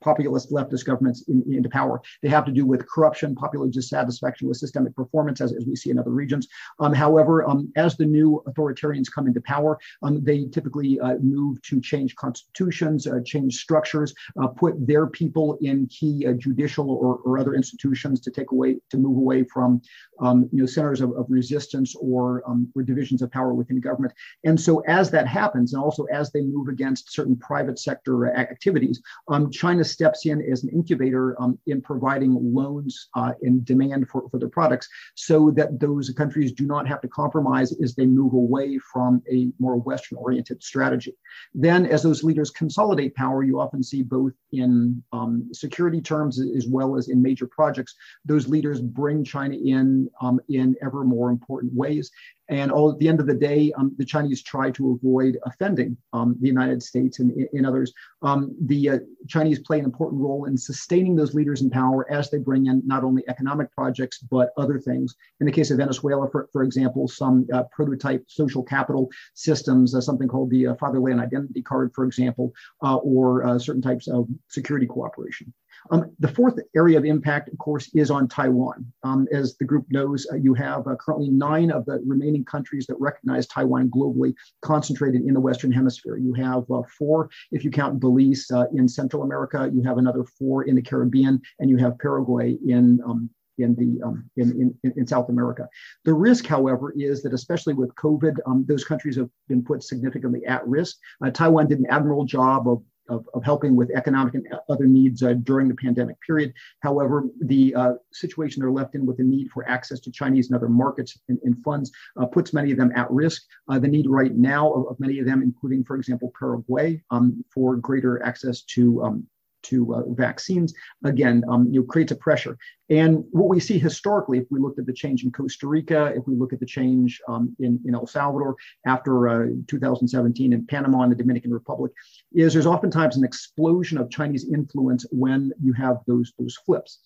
populist 0.00 0.50
leftist 0.50 0.84
governments 0.84 1.24
in, 1.28 1.44
into 1.52 1.68
power. 1.68 2.00
They 2.22 2.28
have 2.28 2.44
to 2.46 2.52
do 2.52 2.66
with 2.66 2.88
corruption, 2.88 3.34
popular 3.34 3.68
dissatisfaction 3.68 4.48
with 4.48 4.56
systemic 4.56 4.94
performance, 4.94 5.40
as, 5.40 5.52
as 5.52 5.66
we 5.66 5.76
see 5.76 5.90
in 5.90 5.98
other 5.98 6.10
regions. 6.10 6.48
Um, 6.78 6.92
however, 6.92 7.48
um, 7.48 7.72
as 7.76 7.96
the 7.96 8.06
new 8.06 8.42
authoritarians 8.46 9.10
come 9.12 9.26
into 9.26 9.40
power, 9.40 9.78
um, 10.02 10.22
they 10.24 10.46
typically 10.46 11.00
uh, 11.00 11.16
move 11.22 11.60
to 11.62 11.80
change 11.80 12.14
constitutions, 12.16 13.06
uh, 13.06 13.20
change 13.24 13.56
structures, 13.56 14.14
uh, 14.40 14.48
put 14.48 14.74
their 14.86 15.06
people 15.06 15.58
in 15.60 15.86
key 15.86 16.26
uh, 16.26 16.32
judicial 16.32 16.90
or, 16.90 17.16
or, 17.24 17.38
other 17.38 17.54
institutions 17.54 18.20
to 18.20 18.30
take 18.30 18.52
away, 18.52 18.76
to 18.90 18.96
move 18.96 19.16
away 19.16 19.44
from 19.44 19.82
um, 20.20 20.48
you 20.52 20.60
know, 20.60 20.66
centers 20.66 21.00
of, 21.00 21.10
of 21.12 21.26
resistance 21.28 21.94
or, 21.96 22.42
um, 22.48 22.70
or 22.76 22.82
divisions 22.82 23.22
of 23.22 23.30
power 23.32 23.52
within 23.54 23.80
government. 23.80 24.12
And 24.44 24.58
so 24.58 24.80
as 24.80 25.10
that 25.10 25.26
happens, 25.26 25.74
and 25.74 25.82
also 25.82 26.04
as 26.04 26.30
they 26.30 26.42
move 26.42 26.68
against 26.68 27.12
certain 27.12 27.36
private 27.36 27.78
sector 27.78 28.32
activities, 28.34 29.02
um, 29.28 29.50
China 29.50 29.73
China 29.74 29.84
steps 29.84 30.24
in 30.26 30.40
as 30.52 30.62
an 30.62 30.68
incubator 30.70 31.40
um, 31.42 31.58
in 31.66 31.82
providing 31.82 32.38
loans 32.54 33.08
uh, 33.16 33.32
in 33.42 33.64
demand 33.64 34.08
for, 34.08 34.28
for 34.30 34.38
their 34.38 34.48
products 34.48 34.88
so 35.16 35.50
that 35.50 35.80
those 35.80 36.10
countries 36.10 36.52
do 36.52 36.64
not 36.64 36.86
have 36.86 37.00
to 37.00 37.08
compromise 37.08 37.74
as 37.82 37.96
they 37.96 38.06
move 38.06 38.34
away 38.34 38.78
from 38.92 39.20
a 39.28 39.48
more 39.58 39.76
Western 39.76 40.18
oriented 40.18 40.62
strategy. 40.62 41.12
Then, 41.54 41.86
as 41.86 42.04
those 42.04 42.22
leaders 42.22 42.50
consolidate 42.52 43.16
power, 43.16 43.42
you 43.42 43.58
often 43.58 43.82
see 43.82 44.02
both 44.02 44.32
in 44.52 45.02
um, 45.12 45.48
security 45.52 46.00
terms 46.00 46.40
as 46.40 46.68
well 46.68 46.96
as 46.96 47.08
in 47.08 47.20
major 47.20 47.48
projects, 47.48 47.96
those 48.24 48.46
leaders 48.46 48.80
bring 48.80 49.24
China 49.24 49.56
in 49.56 50.08
um, 50.20 50.40
in 50.48 50.76
ever 50.82 51.02
more 51.02 51.30
important 51.30 51.74
ways. 51.74 52.12
And 52.48 52.70
all, 52.70 52.92
at 52.92 52.98
the 52.98 53.08
end 53.08 53.20
of 53.20 53.26
the 53.26 53.34
day, 53.34 53.72
um, 53.78 53.94
the 53.96 54.04
Chinese 54.04 54.42
try 54.42 54.70
to 54.72 54.92
avoid 54.92 55.38
offending 55.46 55.96
um, 56.12 56.36
the 56.40 56.46
United 56.46 56.82
States 56.82 57.18
and 57.18 57.32
in 57.52 57.64
others. 57.64 57.92
Um, 58.22 58.54
the 58.66 58.90
uh, 58.90 58.98
Chinese 59.28 59.60
play 59.60 59.78
an 59.78 59.84
important 59.84 60.20
role 60.20 60.44
in 60.44 60.56
sustaining 60.56 61.16
those 61.16 61.34
leaders 61.34 61.62
in 61.62 61.70
power 61.70 62.10
as 62.10 62.30
they 62.30 62.38
bring 62.38 62.66
in 62.66 62.82
not 62.84 63.02
only 63.02 63.22
economic 63.28 63.72
projects, 63.72 64.18
but 64.18 64.50
other 64.58 64.78
things. 64.78 65.14
In 65.40 65.46
the 65.46 65.52
case 65.52 65.70
of 65.70 65.78
Venezuela, 65.78 66.30
for, 66.30 66.48
for 66.52 66.62
example, 66.62 67.08
some 67.08 67.46
uh, 67.52 67.62
prototype 67.72 68.24
social 68.28 68.62
capital 68.62 69.10
systems, 69.34 69.94
uh, 69.94 70.00
something 70.00 70.28
called 70.28 70.50
the 70.50 70.66
uh, 70.66 70.74
Fatherland 70.74 71.20
Identity 71.20 71.62
Card, 71.62 71.92
for 71.94 72.04
example, 72.04 72.52
uh, 72.82 72.96
or 72.96 73.46
uh, 73.46 73.58
certain 73.58 73.82
types 73.82 74.06
of 74.08 74.28
security 74.48 74.86
cooperation. 74.86 75.52
Um, 75.90 76.10
the 76.18 76.28
fourth 76.28 76.58
area 76.74 76.96
of 76.96 77.04
impact, 77.04 77.48
of 77.50 77.58
course, 77.58 77.90
is 77.94 78.10
on 78.10 78.28
Taiwan. 78.28 78.86
Um, 79.02 79.26
as 79.32 79.56
the 79.56 79.64
group 79.64 79.86
knows, 79.90 80.26
uh, 80.32 80.36
you 80.36 80.54
have 80.54 80.86
uh, 80.86 80.96
currently 80.96 81.30
nine 81.30 81.70
of 81.70 81.84
the 81.84 82.02
remaining 82.06 82.44
countries 82.44 82.86
that 82.86 82.96
recognize 82.98 83.46
Taiwan 83.46 83.90
globally 83.90 84.34
concentrated 84.62 85.22
in 85.22 85.34
the 85.34 85.40
Western 85.40 85.72
Hemisphere. 85.72 86.16
You 86.16 86.32
have 86.34 86.64
uh, 86.70 86.82
four, 86.98 87.30
if 87.52 87.64
you 87.64 87.70
count 87.70 88.00
Belize 88.00 88.50
uh, 88.50 88.64
in 88.74 88.88
Central 88.88 89.22
America, 89.22 89.70
you 89.72 89.82
have 89.82 89.98
another 89.98 90.24
four 90.24 90.64
in 90.64 90.74
the 90.74 90.82
Caribbean, 90.82 91.40
and 91.58 91.68
you 91.68 91.76
have 91.76 91.98
Paraguay 91.98 92.56
in 92.66 93.00
um, 93.06 93.30
in 93.58 93.74
the 93.76 94.04
um, 94.04 94.28
in, 94.36 94.74
in, 94.82 94.92
in 94.96 95.06
South 95.06 95.28
America. 95.28 95.68
The 96.04 96.14
risk, 96.14 96.46
however, 96.46 96.92
is 96.96 97.22
that 97.22 97.32
especially 97.32 97.74
with 97.74 97.94
COVID, 97.94 98.36
um, 98.46 98.64
those 98.66 98.84
countries 98.84 99.16
have 99.16 99.30
been 99.48 99.62
put 99.62 99.82
significantly 99.82 100.44
at 100.46 100.66
risk. 100.66 100.96
Uh, 101.24 101.30
Taiwan 101.30 101.68
did 101.68 101.78
an 101.78 101.86
admirable 101.88 102.24
job 102.24 102.68
of 102.68 102.82
of, 103.08 103.28
of 103.34 103.44
helping 103.44 103.76
with 103.76 103.90
economic 103.90 104.34
and 104.34 104.46
other 104.68 104.86
needs 104.86 105.22
uh, 105.22 105.34
during 105.44 105.68
the 105.68 105.74
pandemic 105.74 106.16
period. 106.20 106.52
However, 106.80 107.24
the 107.40 107.74
uh, 107.74 107.92
situation 108.12 108.60
they're 108.60 108.70
left 108.70 108.94
in 108.94 109.06
with 109.06 109.18
the 109.18 109.24
need 109.24 109.50
for 109.50 109.68
access 109.68 110.00
to 110.00 110.10
Chinese 110.10 110.50
and 110.50 110.56
other 110.56 110.68
markets 110.68 111.18
and, 111.28 111.38
and 111.44 111.62
funds 111.62 111.90
uh, 112.18 112.26
puts 112.26 112.52
many 112.52 112.72
of 112.72 112.78
them 112.78 112.92
at 112.94 113.10
risk. 113.10 113.42
Uh, 113.68 113.78
the 113.78 113.88
need 113.88 114.08
right 114.08 114.34
now 114.34 114.72
of, 114.72 114.86
of, 114.88 115.00
many 115.00 115.18
of 115.18 115.26
them, 115.26 115.42
including, 115.42 115.84
for 115.84 115.96
example, 115.96 116.32
Paraguay, 116.38 117.02
um, 117.10 117.44
for 117.52 117.76
greater 117.76 118.22
access 118.22 118.62
to 118.62 119.02
um, 119.02 119.26
to 119.64 119.94
uh, 119.94 120.02
vaccines, 120.08 120.74
again, 121.04 121.42
um, 121.48 121.68
you 121.70 121.80
know, 121.80 121.86
creates 121.86 122.12
a 122.12 122.16
pressure. 122.16 122.56
And 122.90 123.24
what 123.30 123.48
we 123.48 123.60
see 123.60 123.78
historically, 123.78 124.38
if 124.38 124.44
we 124.50 124.60
looked 124.60 124.78
at 124.78 124.86
the 124.86 124.92
change 124.92 125.24
in 125.24 125.32
Costa 125.32 125.66
Rica, 125.66 126.12
if 126.14 126.26
we 126.26 126.36
look 126.36 126.52
at 126.52 126.60
the 126.60 126.66
change 126.66 127.20
um, 127.28 127.54
in, 127.58 127.80
in 127.84 127.94
El 127.94 128.06
Salvador 128.06 128.56
after 128.86 129.28
uh, 129.28 129.46
2017 129.68 130.52
in 130.52 130.66
Panama 130.66 131.02
and 131.02 131.12
the 131.12 131.16
Dominican 131.16 131.52
Republic, 131.52 131.92
is 132.32 132.52
there's 132.52 132.66
oftentimes 132.66 133.16
an 133.16 133.24
explosion 133.24 133.98
of 133.98 134.10
Chinese 134.10 134.48
influence 134.52 135.06
when 135.10 135.52
you 135.62 135.72
have 135.72 135.98
those, 136.06 136.32
those 136.38 136.56
flips. 136.56 137.00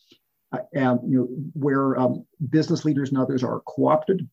Uh, 0.50 0.58
and, 0.72 0.98
you 1.06 1.18
know, 1.18 1.28
where 1.52 1.98
um, 1.98 2.24
business 2.48 2.84
leaders 2.84 3.10
and 3.10 3.18
others 3.18 3.44
are 3.44 3.60
co-opted 3.66 4.26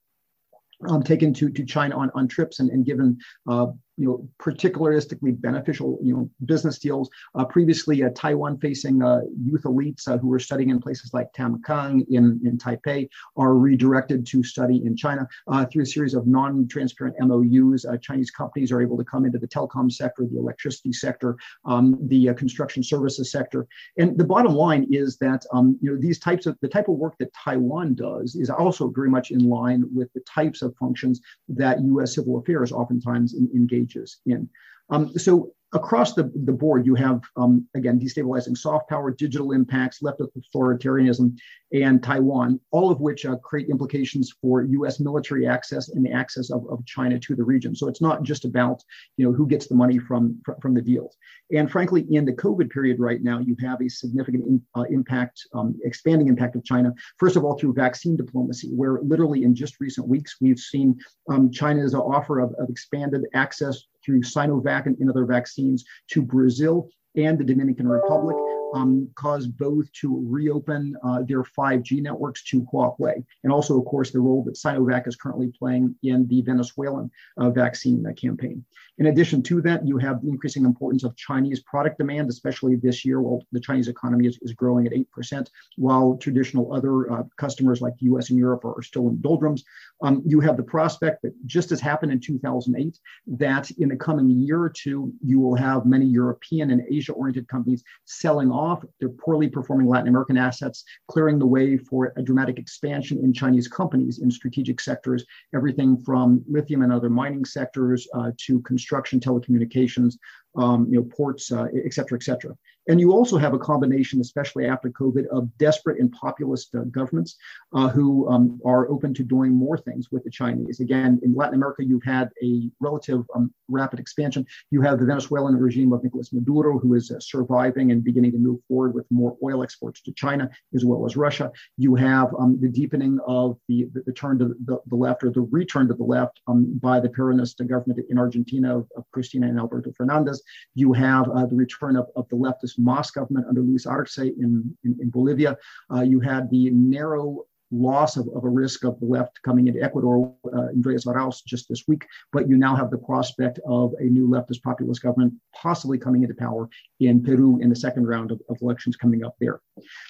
um, 0.88 1.04
taken 1.04 1.34
to, 1.34 1.50
to 1.50 1.66
China 1.66 1.98
on, 1.98 2.12
on 2.16 2.28
trips 2.28 2.60
and, 2.60 2.70
and 2.70 2.86
given 2.86 3.18
uh, 3.50 3.68
you 3.98 4.06
know, 4.06 4.28
particularistically 4.40 5.40
beneficial, 5.40 5.98
you 6.02 6.14
know, 6.14 6.30
business 6.46 6.80
deals. 6.80 7.10
Uh, 7.34 7.46
previously, 7.46 8.04
uh, 8.04 8.10
Taiwan-facing 8.16 9.02
uh, 9.02 9.22
youth 9.44 9.64
elites 9.64 10.08
uh, 10.08 10.18
who 10.18 10.28
were 10.28 10.40
studying 10.40 10.70
in 10.70 10.80
places 10.80 11.14
like 11.14 11.32
Tamkang 11.34 12.06
in, 12.10 12.40
in 12.44 12.58
Taipei 12.58 13.08
are 13.38 13.56
redirected 13.56 14.26
to 14.28 14.44
study 14.44 14.82
in 14.86 14.96
China 14.96 15.28
uh, 15.48 15.66
through 15.66 15.84
a 15.84 15.86
series 15.86 16.14
of 16.14 16.28
non-transparent 16.28 17.16
MOUs. 17.20 17.86
Uh, 17.86 17.98
Chinese 17.98 18.32
companies 18.32 18.72
are 18.72 18.82
able 18.82 18.98
to 18.98 19.04
come 19.04 19.26
into 19.26 19.40
the 19.40 19.48
telecom 19.48 19.92
sector, 19.92 20.26
the 20.26 20.38
electricity 20.38 20.92
sector, 20.92 21.38
um, 21.66 21.98
the 22.08 22.34
construction 22.34 22.84
services 22.84 23.32
sector. 23.32 23.66
And 23.98 24.18
the 24.18 24.26
bottom 24.26 24.54
line 24.54 24.88
is 24.90 25.18
that 25.18 25.46
um, 25.54 25.78
you 25.82 25.92
know 25.92 26.00
these 26.00 26.20
types 26.20 26.46
of 26.46 26.58
the 26.62 26.68
type 26.68 26.88
of 26.90 26.96
work 26.96 27.16
that 27.20 27.34
Taiwan 27.34 27.96
does 27.96 28.36
is 28.36 28.50
also 28.50 28.90
very 28.90 29.10
much 29.10 29.32
in 29.32 29.48
line 29.50 29.86
with 29.94 30.12
the 30.14 30.22
types 30.22 30.62
of 30.62 30.76
functions 30.78 31.22
that 31.50 31.82
U.S. 31.84 32.16
civil 32.16 32.38
affairs 32.40 32.72
oftentimes 32.72 33.34
in, 33.34 33.50
engages 33.86 34.18
in. 34.26 34.50
Um, 34.90 35.18
so 35.18 35.54
across 35.76 36.14
the, 36.14 36.32
the 36.46 36.54
board, 36.54 36.86
you 36.86 36.96
have, 36.96 37.22
um, 37.36 37.68
again, 37.76 38.00
destabilizing 38.00 38.58
soft 38.58 38.90
power, 38.90 39.12
digital 39.12 39.52
impacts, 39.52 40.02
left 40.02 40.22
authoritarianism, 40.22 41.38
and 41.74 42.02
Taiwan, 42.02 42.60
all 42.72 42.90
of 42.90 43.02
which 43.02 43.26
uh, 43.26 43.36
create 43.38 43.70
implications 43.70 44.34
for 44.42 44.64
U.S. 44.64 45.02
military 45.02 45.46
access 45.46 45.90
and 45.90 46.06
the 46.06 46.12
access 46.12 46.50
of, 46.50 46.66
of 46.70 46.86
China 46.86 47.20
to 47.20 47.36
the 47.36 47.44
region. 47.44 47.76
So 47.76 47.90
it's 47.90 48.02
not 48.02 48.24
just 48.24 48.46
about, 48.46 48.82
you 49.18 49.26
know, 49.26 49.34
who 49.34 49.46
gets 49.46 49.68
the 49.68 49.76
money 49.76 50.00
from, 50.00 50.42
from 50.62 50.74
the 50.74 50.82
deals. 50.82 51.18
And 51.52 51.70
frankly, 51.70 52.06
in 52.10 52.24
the 52.24 52.34
COVID 52.34 52.70
period 52.70 53.00
right 53.00 53.22
now, 53.22 53.40
you 53.40 53.58
have 53.60 53.82
a 53.82 53.90
significant 53.90 54.46
in, 54.46 54.62
uh, 54.76 54.84
impact, 54.84 55.42
um, 55.54 55.76
expanding 55.84 56.30
impact 56.30 56.56
of 56.56 56.64
China, 56.64 56.94
first 57.20 57.36
of 57.36 57.44
all, 57.44 57.58
through 57.58 57.74
vaccine 57.74 58.16
diplomacy, 58.16 58.70
where 58.70 59.00
literally 59.02 59.44
in 59.44 59.54
just 59.54 59.82
recent 59.82 60.08
weeks, 60.08 60.38
we've 60.40 60.60
seen 60.60 60.98
um, 61.30 61.52
China's 61.52 61.94
offer 61.94 62.40
of, 62.40 62.54
of 62.58 62.70
expanded 62.70 63.26
access 63.34 63.84
through 64.06 64.22
Sinovac 64.22 64.86
and, 64.86 65.10
other 65.10 65.26
vaccines 65.26 65.84
to 66.12 66.22
Brazil 66.22 66.90
and 67.16 67.38
the 67.38 67.44
Dominican 67.44 67.88
Republic 67.88 68.36
um, 68.74 69.10
caused 69.16 69.58
both 69.58 69.92
to 69.94 70.26
reopen 70.28 70.96
uh, 71.04 71.22
their 71.28 71.44
5G 71.44 72.02
networks 72.02 72.44
to 72.46 72.68
Huawei. 72.74 73.24
And 73.44 73.54
also, 73.54 73.80
of 73.80 73.86
course, 73.86 74.12
the 74.12 74.20
role 74.20 74.44
that 74.44 74.56
Sinovac 74.56 75.08
is 75.08 75.16
currently 75.16 75.52
playing 75.58 75.96
in 76.04 76.28
the 76.28 76.42
Venezuelan 76.42 77.10
uh, 77.38 77.50
vaccine 77.52 78.06
uh, 78.06 78.14
campaign. 78.14 78.66
In 78.98 79.08
addition 79.08 79.44
to 79.44 79.62
that, 79.62 79.86
you 79.86 79.98
have 79.98 80.22
the 80.22 80.30
increasing 80.30 80.64
importance 80.64 81.04
of 81.04 81.16
Chinese 81.18 81.60
product 81.62 81.98
demand, 81.98 82.30
especially 82.30 82.76
this 82.78 83.04
year, 83.04 83.22
while 83.22 83.44
the 83.52 83.60
Chinese 83.60 83.90
economy 83.90 84.26
is, 84.26 84.40
is 84.42 84.54
growing 84.54 84.88
at 84.88 84.94
8%, 84.94 85.48
while 85.76 86.16
traditional 86.18 86.74
other 86.74 87.12
uh, 87.12 87.24
customers 87.38 87.82
like 87.82 87.94
the 87.98 88.06
US 88.06 88.30
and 88.30 88.40
Europe 88.40 88.64
are, 88.64 88.78
are 88.78 88.82
still 88.82 89.10
in 89.10 89.20
doldrums. 89.20 89.66
Um, 90.02 90.24
you 90.26 90.40
have 90.40 90.56
the 90.56 90.64
prospect 90.64 91.24
that 91.24 91.34
just 91.46 91.74
as 91.74 91.82
happened 91.82 92.14
in 92.14 92.22
2008, 92.22 92.98
that 93.28 93.70
in 93.72 93.90
the 93.90 93.96
coming 93.98 94.30
year 94.30 94.62
or 94.62 94.70
two, 94.70 95.14
you 95.22 95.42
will 95.42 95.56
have 95.56 95.86
many 95.86 96.06
European 96.06 96.72
and 96.72 96.82
Asia 96.90 97.12
oriented 97.12 97.50
companies 97.50 97.84
selling 98.06 98.50
off 98.50 98.84
their 99.00 99.10
poorly 99.10 99.50
performing 99.50 99.88
Latin 99.88 100.08
American 100.08 100.38
assets, 100.38 100.86
clearing 101.10 101.38
the 101.38 101.46
way 101.46 101.78
for 101.78 102.14
a 102.16 102.22
dramatic 102.22 102.60
expansion 102.60 103.20
in 103.24 103.34
Chinese 103.34 103.68
companies 103.68 104.20
in 104.20 104.32
strategic 104.32 104.80
sectors, 104.80 105.26
everything 105.54 105.98
from 105.98 106.44
lithium 106.48 106.82
and 106.82 106.94
other 106.94 107.10
mining 107.10 107.44
sectors 107.44 108.08
uh, 108.14 108.32
to 108.38 108.62
construction, 108.62 108.85
telecommunications, 109.20 110.16
um, 110.56 110.88
you 110.90 110.98
know, 110.98 111.04
ports, 111.04 111.52
uh, 111.52 111.68
et 111.86 111.94
cetera, 111.94 112.18
et 112.18 112.24
cetera. 112.24 112.56
And 112.88 113.00
you 113.00 113.12
also 113.12 113.38
have 113.38 113.54
a 113.54 113.60
combination, 113.60 114.22
especially 114.22 114.66
after 114.68 114.90
COVID, 114.90 115.28
of 115.28 115.56
desperate 115.58 116.00
and 116.00 116.12
populist 116.12 116.74
uh, 116.76 116.84
governments 116.92 117.36
uh, 117.74 117.90
who 117.90 118.30
um, 118.30 118.60
are 118.66 118.90
open 118.90 119.14
to 119.16 119.24
doing 119.24 119.54
more 119.54 119.78
things 119.78 120.12
with 120.12 120.24
the 120.24 120.30
Chinese. 120.30 120.80
Again, 120.80 121.20
in 121.24 121.34
Latin 121.34 121.56
America, 121.56 121.84
you've 121.84 122.04
had 122.04 122.30
a 122.44 122.70
relative 122.80 123.24
um, 123.36 123.54
rapid 123.68 124.00
expansion. 124.00 124.46
You 124.72 124.82
have 124.82 125.00
the 125.00 125.06
Venezuelan 125.06 125.58
regime 125.58 125.94
of 125.94 126.04
Nicolas 126.04 126.32
Maduro, 126.32 126.78
who 126.78 126.94
is 126.94 127.12
uh, 127.12 127.20
surviving 127.20 127.92
and 127.92 128.04
beginning 128.04 128.32
to 128.34 128.38
move 128.38 128.60
forward 128.68 128.94
with 128.94 129.06
more 129.10 129.36
oil 129.44 129.64
exports 129.64 130.02
to 130.02 130.12
China 130.14 130.50
as 130.74 130.86
well 130.86 131.06
as 131.06 131.18
Russia. 131.18 131.52
You 131.78 131.96
have 131.96 132.34
um, 132.38 132.60
the 132.60 132.70
deepening 132.70 133.20
of 133.28 133.58
the, 133.68 133.88
the, 133.94 134.04
the 134.06 134.14
turn 134.14 134.38
to 134.40 134.56
the, 134.66 134.80
the, 134.88 134.96
left 134.96 135.24
or 135.24 135.32
the 135.32 135.42
return 135.42 135.88
to 135.88 135.94
the 135.94 136.04
left 136.04 136.42
um, 136.48 136.78
by 136.80 137.00
the 137.00 137.10
Peronist 137.10 137.66
government 137.68 138.00
in 138.10 138.18
Argentina 138.18 138.78
of, 138.78 138.88
of 138.96 139.06
Cristina 139.12 139.48
and 139.48 139.58
Alberto 139.58 139.92
Fernandez. 139.92 140.42
You 140.76 140.94
have 140.94 141.30
uh, 141.30 141.46
the 141.46 141.56
return 141.56 141.96
of, 141.96 142.08
of 142.16 142.28
the 142.30 142.36
leftist 142.36 142.75
MAS 142.78 143.12
government 143.12 143.48
under 143.48 143.62
Luis 143.62 143.86
Arce 143.86 144.18
in, 144.18 144.76
in, 144.84 144.98
in 145.00 145.10
Bolivia. 145.10 145.58
Uh, 145.94 146.02
you 146.02 146.20
had 146.20 146.50
the 146.50 146.70
narrow 146.72 147.46
loss 147.72 148.18
of, 148.18 148.28
of 148.36 148.44
a 148.44 148.50
risk 148.50 148.84
of 148.84 149.00
the 149.00 149.06
left 149.06 149.42
coming 149.44 149.68
into 149.68 149.82
Ecuador, 149.82 150.34
uh, 150.54 150.68
Andres 150.70 151.06
Arauz 151.06 151.44
just 151.46 151.68
this 151.68 151.84
week, 151.88 152.06
but 152.32 152.48
you 152.48 152.58
now 152.58 152.76
have 152.76 152.92
the 152.92 152.98
prospect 152.98 153.60
of 153.68 153.94
a 154.00 154.04
new 154.04 154.28
leftist 154.28 154.62
populist 154.62 155.02
government 155.02 155.34
possibly 155.54 155.98
coming 155.98 156.24
into 156.24 156.36
power 156.36 156.70
in 157.00 157.24
Peru 157.24 157.60
in 157.62 157.70
the 157.70 157.76
second 157.76 158.08
round 158.08 158.32
of, 158.32 158.42
of 158.50 158.58
elections 158.62 158.96
coming 158.96 159.24
up 159.24 159.36
there. 159.40 159.62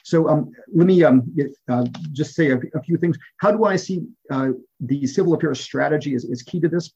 So 0.03 0.27
um, 0.27 0.51
let 0.73 0.87
me 0.87 1.03
um, 1.03 1.33
uh, 1.69 1.85
just 2.11 2.35
say 2.35 2.51
a, 2.51 2.59
a, 2.75 2.81
few 2.83 2.97
things. 2.97 3.17
How 3.37 3.51
do 3.51 3.65
I 3.65 3.75
see 3.75 4.03
uh, 4.29 4.49
the 4.79 5.07
civil 5.07 5.33
affairs 5.33 5.59
strategy 5.59 6.13
is, 6.13 6.25
is 6.25 6.43
key 6.43 6.59
to 6.59 6.69
this? 6.69 6.91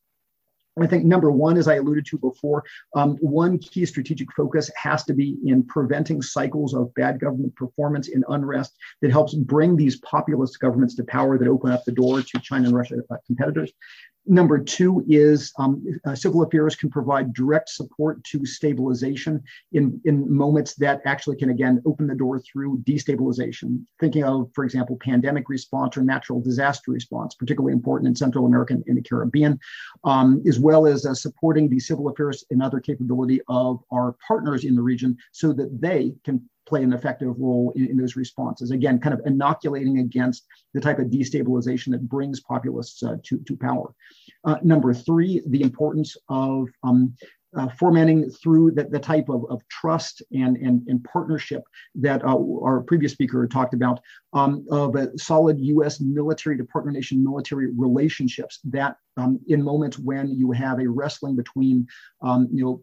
I 0.81 0.88
think 0.88 1.05
number 1.05 1.31
one, 1.31 1.57
as 1.57 1.67
I 1.67 1.75
alluded 1.75 2.05
to 2.07 2.17
before, 2.17 2.63
um, 2.95 3.17
one 3.21 3.57
key 3.57 3.86
strategic 3.86 4.31
focus 4.33 4.69
has 4.75 5.03
to 5.05 5.13
be 5.13 5.38
in 5.45 5.63
preventing 5.63 6.21
cycles 6.21 6.74
of 6.74 6.93
bad 6.93 7.19
government 7.19 7.55
performance 7.55 8.09
and 8.09 8.24
unrest 8.29 8.75
that 9.01 9.12
helps 9.12 9.33
bring 9.33 9.75
these 9.75 9.98
populist 10.00 10.59
governments 10.59 10.95
to 10.95 11.03
power 11.03 11.38
that 11.38 11.48
open 11.48 11.71
up 11.71 11.83
the 11.86 11.91
door 11.91 12.21
to 12.21 12.39
China 12.39 12.67
and 12.67 12.75
Russia 12.75 12.98
uh, 13.09 13.15
competitors. 13.25 13.71
Number 14.31 14.59
two 14.59 15.03
is 15.09 15.51
um, 15.57 15.83
uh, 16.05 16.13
civil 16.13 16.43
affairs 16.43 16.75
can 16.75 16.91
provide 16.91 17.33
direct 17.33 17.67
support 17.67 18.24
to 18.25 18.45
stabilization 18.45 19.41
in, 19.71 20.00
in 20.05 20.31
moments 20.31 20.75
that 20.75 21.01
actually 21.03 21.36
can, 21.36 21.50
again, 21.50 21.81
open 21.88 22.05
the 22.05 22.13
door 22.13 22.39
through 22.39 22.77
destabilization. 22.83 23.83
Thinking 24.00 24.24
of, 24.24 24.51
for 24.53 24.63
example, 24.63 25.00
pandemic 25.01 25.50
response 25.50 25.98
or 25.98 26.03
natural 26.03 26.39
disaster 26.41 26.91
response, 26.91 27.33
particularly 27.33 27.74
important 27.74 28.07
in 28.07 28.15
Central 28.15 28.45
America 28.45 28.75
and 28.86 28.98
the 28.98 29.01
Caribbean, 29.01 29.59
um, 30.03 30.43
as 30.48 30.59
well 30.59 30.86
as 30.86 31.07
uh, 31.07 31.15
supporting 31.15 31.67
the 31.67 31.79
civil 31.79 32.07
affairs 32.07 32.45
and 32.51 32.62
other 32.62 32.79
capability 32.79 33.41
of 33.48 33.81
our 33.91 34.15
partners 34.27 34.63
in 34.63 34.75
the 34.75 34.81
region 34.83 35.17
so 35.31 35.53
that 35.53 35.81
they 35.81 36.13
can 36.24 36.48
play 36.70 36.84
an 36.84 36.94
effective 36.94 37.36
role 37.38 37.74
in, 37.76 37.88
in, 37.88 37.98
those 37.98 38.16
responses. 38.16 38.72
Again, 38.72 39.00
kind 39.00 39.14
of 39.14 39.22
inoculating 39.26 40.00
against 40.00 40.46
the 40.74 40.80
type 40.80 41.00
of 41.00 41.08
destabilization 41.08 41.92
that 41.92 42.08
brings 42.08 42.40
populists 42.40 43.04
uh, 43.04 43.16
to, 43.24 43.40
to 43.40 43.58
power. 43.58 43.94
Uh, 44.46 44.58
number 44.62 44.94
three, 44.94 45.42
the 45.48 45.64
importance 45.64 46.16
of 46.30 46.70
um, 46.84 47.14
uh, 47.58 47.68
formatting 47.80 48.30
through 48.30 48.72
the, 48.72 48.84
the 48.84 49.00
type 49.00 49.28
of, 49.30 49.46
of 49.50 49.68
trust 49.70 50.22
and, 50.32 50.58
and, 50.58 50.88
and 50.88 51.04
partnership 51.04 51.64
that 51.96 52.24
uh, 52.24 52.38
our 52.64 52.82
previous 52.82 53.12
speaker 53.12 53.48
talked 53.48 53.74
about 53.74 54.00
um, 54.34 54.66
of 54.70 54.96
a 54.96 55.18
solid 55.18 55.60
U.S. 55.60 56.00
military 56.00 56.58
to 56.58 56.64
partner 56.66 56.92
nation 56.92 57.24
military 57.24 57.72
relationships 57.76 58.60
that 58.66 58.98
um, 59.20 59.40
in 59.48 59.62
moments 59.62 60.00
when 60.00 60.34
you 60.38 60.52
have 60.52 60.80
a 60.80 60.88
wrestling 60.88 61.36
between, 61.36 61.86
um, 62.22 62.48
you 62.52 62.64
know, 62.64 62.82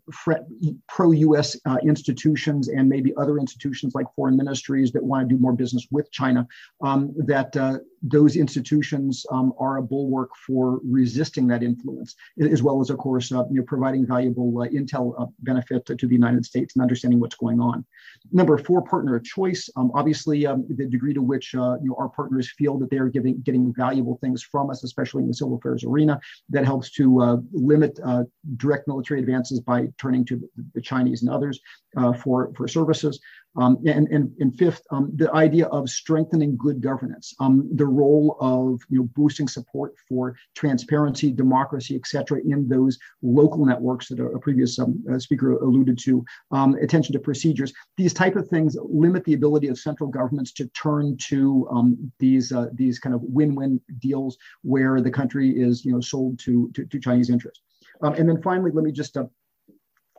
pro-U.S. 0.89 1.57
Uh, 1.65 1.79
institutions 1.83 2.69
and 2.69 2.89
maybe 2.89 3.13
other 3.17 3.39
institutions 3.39 3.95
like 3.95 4.07
foreign 4.15 4.37
ministries 4.37 4.93
that 4.93 5.03
want 5.03 5.29
to 5.29 5.35
do 5.35 5.41
more 5.41 5.53
business 5.53 5.87
with 5.91 6.11
China, 6.13 6.47
um, 6.83 7.15
that 7.17 7.57
uh, 7.57 7.79
those 8.03 8.37
institutions 8.37 9.25
um, 9.31 9.53
are 9.59 9.79
a 9.79 9.83
bulwark 9.83 10.31
for 10.47 10.81
resisting 10.85 11.47
that 11.47 11.63
influence, 11.63 12.15
as 12.41 12.63
well 12.63 12.81
as, 12.81 12.91
of 12.91 12.99
course, 12.99 13.33
uh, 13.33 13.45
you 13.51 13.61
know, 13.61 13.65
providing 13.67 14.07
valuable 14.07 14.61
uh, 14.61 14.67
intel 14.69 15.15
uh, 15.21 15.27
benefit 15.41 15.87
to, 15.87 15.97
to, 15.97 16.07
the 16.07 16.15
United 16.15 16.45
States 16.45 16.75
and 16.75 16.83
understanding 16.83 17.19
what's 17.19 17.35
going 17.35 17.61
on. 17.61 17.85
Number 18.33 18.57
four, 18.59 18.83
partner 18.83 19.17
of 19.17 19.25
choice. 19.25 19.69
Um, 19.77 19.91
obviously, 19.95 20.47
um, 20.47 20.65
the 20.69 20.87
degree 20.87 21.15
to 21.15 21.23
which 21.23 21.55
uh, 21.55 21.77
you 21.83 21.89
know, 21.89 21.97
our 21.99 22.09
partners 22.09 22.53
feel 22.57 22.79
that 22.79 22.91
they're 22.91 23.09
giving, 23.09 23.41
getting 23.41 23.73
valuable 23.75 24.19
things 24.21 24.43
from 24.43 24.71
us, 24.71 24.85
especially 24.85 25.23
in 25.23 25.29
the 25.29 25.35
civil 25.35 25.57
affairs 25.57 25.85
arena, 25.85 26.21
that 26.51 26.65
helps 26.65 26.91
to 26.93 27.21
uh, 27.21 27.37
limit 27.53 27.99
uh, 28.05 28.25
direct 28.57 28.89
military 28.89 29.21
advances 29.21 29.61
by 29.61 29.89
turning 29.99 30.25
to 30.27 30.49
the 30.75 30.81
Chinese 30.81 31.23
and 31.23 31.31
others 31.31 31.61
uh, 31.97 32.13
for, 32.13 32.53
for 32.57 32.69
services. 32.69 33.21
Um, 33.59 33.79
and, 33.87 34.09
and, 34.09 34.33
and 34.41 34.57
fifth, 34.57 34.83
um, 34.91 35.11
the 35.15 35.33
idea 35.33 35.67
of 35.67 35.89
strengthening 35.89 36.57
good 36.57 36.81
governance, 36.81 37.35
um, 37.41 37.69
the 37.75 37.87
role 37.87 38.37
of 38.41 38.81
you 38.89 38.99
know, 38.99 39.09
boosting 39.15 39.49
support 39.49 39.95
for 40.09 40.37
transparency, 40.55 41.33
democracy, 41.33 41.95
et 41.97 42.07
cetera, 42.07 42.41
in 42.45 42.69
those 42.69 42.99
local 43.23 43.65
networks 43.65 44.09
that 44.09 44.21
a, 44.21 44.39
previous 44.39 44.79
um, 44.79 45.03
speaker 45.19 45.53
alluded 45.55 45.99
to, 45.99 46.25
um, 46.51 46.75
attention 46.75 47.13
to 47.13 47.19
procedures. 47.19 47.73
These 47.97 48.15
type 48.15 48.37
of 48.37 48.49
things 48.49 48.77
limit 48.83 49.25
the 49.25 49.35
ability 49.35 49.69
of 49.69 49.79
central 49.79 50.11
governments 50.11 50.53
to 50.53 50.67
turn 50.69 51.17
to 51.29 51.69
um, 51.71 52.13
these, 52.19 52.53
uh, 52.53 52.67
these 52.75 52.99
kind 52.99 53.15
of 53.15 53.23
win-win 53.23 53.81
deals 53.99 54.37
where 54.63 55.01
the 55.01 55.11
country 55.11 55.51
is 55.51 55.85
you 55.85 55.93
know, 55.93 56.01
sold 56.01 56.39
to, 56.41 56.71
to, 56.75 56.85
to 56.85 57.01
Chinese 57.01 57.31
interests. 57.31 57.63
and 58.03 58.29
then 58.29 58.41
finally, 58.43 58.71
let 58.71 58.85
me 58.85 58.93
just 58.93 59.17
uh, 59.17 59.25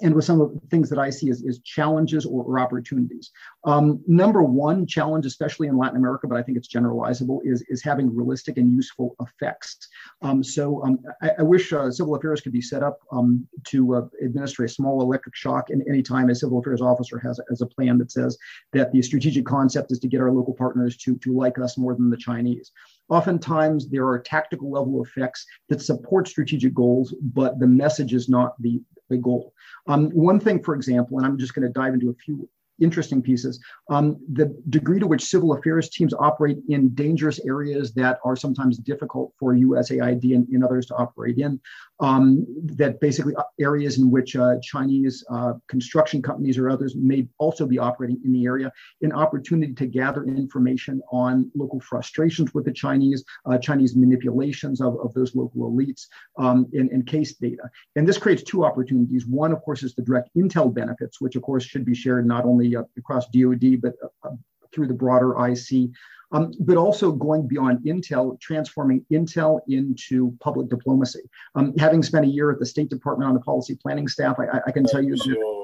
and 0.02 0.14
with 0.14 0.26
some 0.26 0.42
of 0.42 0.54
the 0.54 0.60
things 0.68 0.90
that 0.90 1.00
I 1.00 1.10
see 1.10 1.30
as, 1.30 1.44
as 1.48 1.60
challenges 1.60 2.26
or, 2.26 2.44
or 2.44 2.60
opportunities. 2.60 3.32
Um, 3.64 4.02
number 4.08 4.44
one 4.44 4.86
challenge, 4.86 5.26
especially 5.26 5.68
in 5.68 5.78
Latin 5.78 5.98
America, 5.98 6.28
but 6.28 6.38
I 6.38 6.44
think 6.44 6.58
it's 6.58 6.68
generalizable, 6.68 7.40
is, 7.44 7.64
is 7.70 7.84
having 7.84 8.16
realistic 8.16 8.58
and 8.58 8.72
useful 8.72 9.16
effects. 9.22 9.88
Um, 10.22 10.44
so 10.44 10.84
um, 10.84 11.00
I, 11.22 11.32
I, 11.40 11.44
wish 11.44 11.74
uh, 11.74 11.90
civil 11.92 12.16
affairs 12.16 12.42
could 12.42 12.54
be 12.54 12.62
set 12.62 12.84
up 12.84 13.00
um, 13.12 13.48
to 13.66 13.96
uh, 13.96 14.02
administer 14.24 14.64
a 14.64 14.70
small 14.70 15.02
electric 15.02 15.36
shock 15.36 15.70
and 15.70 15.84
any 15.88 16.02
time 16.02 16.30
a 16.30 16.36
civil 16.36 16.60
affairs 16.60 16.82
officer 16.82 17.20
has, 17.20 17.40
has 17.50 17.62
a 17.62 17.66
plan 17.66 17.98
that 17.98 18.12
says 18.12 18.38
that 18.74 18.92
the 18.92 19.02
strategic 19.02 19.46
concept 19.46 19.92
is 19.92 20.00
to 20.00 20.08
get 20.08 20.22
our 20.22 20.32
local 20.32 20.54
partners 20.54 20.98
to, 20.98 21.18
to 21.18 21.34
like 21.34 21.58
us 21.60 21.78
more 21.78 21.96
than 21.96 22.10
the 22.10 22.18
Chinese. 22.18 22.72
Oftentimes, 23.10 23.90
there 23.90 24.08
are 24.08 24.20
tactical 24.20 24.72
level 24.72 25.04
effects 25.04 25.46
that 25.70 25.82
support 25.82 26.28
strategic 26.28 26.74
goals, 26.74 27.16
but 27.22 27.60
the 27.60 27.68
message 27.68 28.14
is 28.14 28.28
not 28.28 28.62
the, 28.62 28.82
the 29.10 29.18
goal. 29.18 29.54
Um, 29.88 30.10
one 30.12 30.40
thing, 30.40 30.62
for 30.62 30.76
example, 30.76 31.18
and 31.18 31.26
I'm 31.26 31.38
just 31.38 31.54
going 31.54 31.66
to 31.66 31.72
dive 31.72 31.94
into 31.94 32.10
a 32.10 32.16
few 32.16 32.50
interesting 32.82 33.22
pieces. 33.22 33.60
Um, 33.90 34.18
the 34.32 34.56
degree 34.70 35.00
to 35.00 35.08
which 35.08 35.24
civil 35.24 35.54
affairs 35.54 35.90
teams 35.90 36.14
operate 36.14 36.58
in 36.70 36.90
dangerous 36.90 37.40
areas 37.46 37.94
that 37.94 38.20
are 38.24 38.36
sometimes 38.36 38.78
difficult 38.78 39.34
for 39.40 39.54
USAID 39.54 40.36
and, 40.36 40.48
and 40.50 40.64
others 40.64 40.86
to 40.88 40.96
operate 40.96 41.38
in, 41.38 41.60
um, 42.00 42.46
that 42.64 43.00
basically 43.00 43.36
uh, 43.36 43.44
areas 43.60 43.98
in 43.98 44.12
which 44.12 44.36
uh, 44.36 44.56
Chinese 44.62 45.24
uh, 45.32 45.54
construction 45.68 46.22
companies 46.22 46.58
or 46.58 46.70
others 46.70 46.96
may 46.96 47.28
also 47.38 47.66
be 47.66 47.80
operating 47.80 48.20
in 48.24 48.32
the 48.34 48.46
area, 48.46 48.72
an 49.02 49.12
opportunity 49.12 49.74
to 49.74 49.86
gather 49.86 50.24
information 50.26 51.02
on 51.12 51.50
local 51.56 51.80
frustrations 51.80 52.54
with 52.54 52.66
the 52.66 52.72
Chinese, 52.72 53.24
uh, 53.46 53.58
Chinese 53.58 53.96
manipulations 53.96 54.82
of, 54.82 54.98
of 55.00 55.14
those 55.14 55.36
local 55.36 55.72
elites, 55.72 56.06
um, 56.38 56.68
and, 56.74 56.92
and 56.92 57.08
case 57.08 57.34
data. 57.36 57.64
And 57.96 58.08
this 58.08 58.18
creates 58.18 58.44
two 58.44 58.64
opportunities. 58.64 59.26
One, 59.26 59.52
of 59.52 59.62
course, 59.62 59.84
is 59.84 59.96
the 59.96 60.04
direct 60.04 60.30
intel 60.36 60.74
benefits, 60.74 61.20
which 61.20 61.36
of 61.36 61.42
course 61.42 61.64
should 61.64 61.86
be 61.86 61.96
shared 61.96 62.28
not 62.28 62.46
only 62.46 62.67
uh, 62.76 62.84
across 62.98 63.28
DoD, 63.28 63.82
but 63.82 63.94
uh, 64.24 64.32
through 64.74 64.88
the 64.88 64.94
broader 64.94 65.34
IC 65.46 65.92
um, 66.32 66.54
but 66.60 66.78
also 66.78 67.12
going 67.12 67.48
beyond 67.48 67.80
Intel, 67.86 68.40
transforming 68.40 69.06
Intel 69.12 69.62
into 69.68 70.36
public 70.40 70.70
diplomacy. 70.70 71.22
Um, 71.56 71.76
having 71.78 72.04
spent 72.04 72.26
a 72.26 72.28
year 72.28 72.52
at 72.52 72.60
the 72.60 72.66
State 72.66 72.90
Department 72.90 73.30
on 73.30 73.34
the 73.34 73.40
policy 73.40 73.76
planning 73.76 74.08
staff, 74.08 74.38
I, 74.40 74.60
I 74.66 74.72
can 74.72 74.84
tell 74.84 75.02
you 75.02 75.16
that 75.16 75.64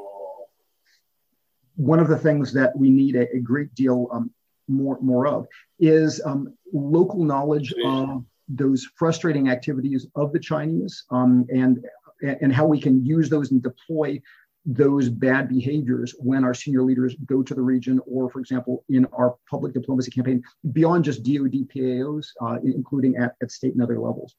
one 1.76 2.00
of 2.00 2.08
the 2.08 2.18
things 2.18 2.54
that 2.54 2.78
we 2.78 2.90
need 2.90 3.16
a, 3.16 3.30
a 3.36 3.40
great 3.40 3.74
deal 3.76 4.08
um, 4.12 4.32
more, 4.68 4.98
more 5.02 5.28
of 5.28 5.48
is 5.80 6.22
um, 6.24 6.54
local 6.72 7.24
knowledge 7.24 7.74
of 7.86 8.24
those 8.48 8.88
frustrating 8.96 9.50
activities 9.50 10.08
of 10.16 10.32
the 10.32 10.40
Chinese 10.40 11.04
um, 11.10 11.46
and 11.54 11.86
and 12.22 12.54
how 12.54 12.66
we 12.66 12.80
can 12.80 13.06
use 13.06 13.30
those 13.30 13.52
and 13.52 13.62
deploy 13.62 14.22
those 14.66 15.10
bad 15.10 15.50
behaviors 15.50 16.16
when 16.20 16.44
our 16.44 16.54
senior 16.54 16.84
leaders 16.84 17.16
go 17.26 17.44
to 17.44 17.54
the 17.54 17.62
region 17.62 18.00
or, 18.06 18.30
for 18.30 18.40
example, 18.40 18.84
in 18.90 19.06
our 19.14 19.36
public 19.50 19.74
diplomacy 19.74 20.12
campaign 20.12 20.42
beyond 20.72 21.04
just 21.04 21.24
DoD 21.24 21.68
PAOs, 21.74 22.28
uh, 22.42 22.58
including 22.64 23.18
at, 23.18 23.36
at 23.42 23.52
state 23.52 23.74
and 23.74 23.82
other 23.82 24.00
levels. 24.00 24.36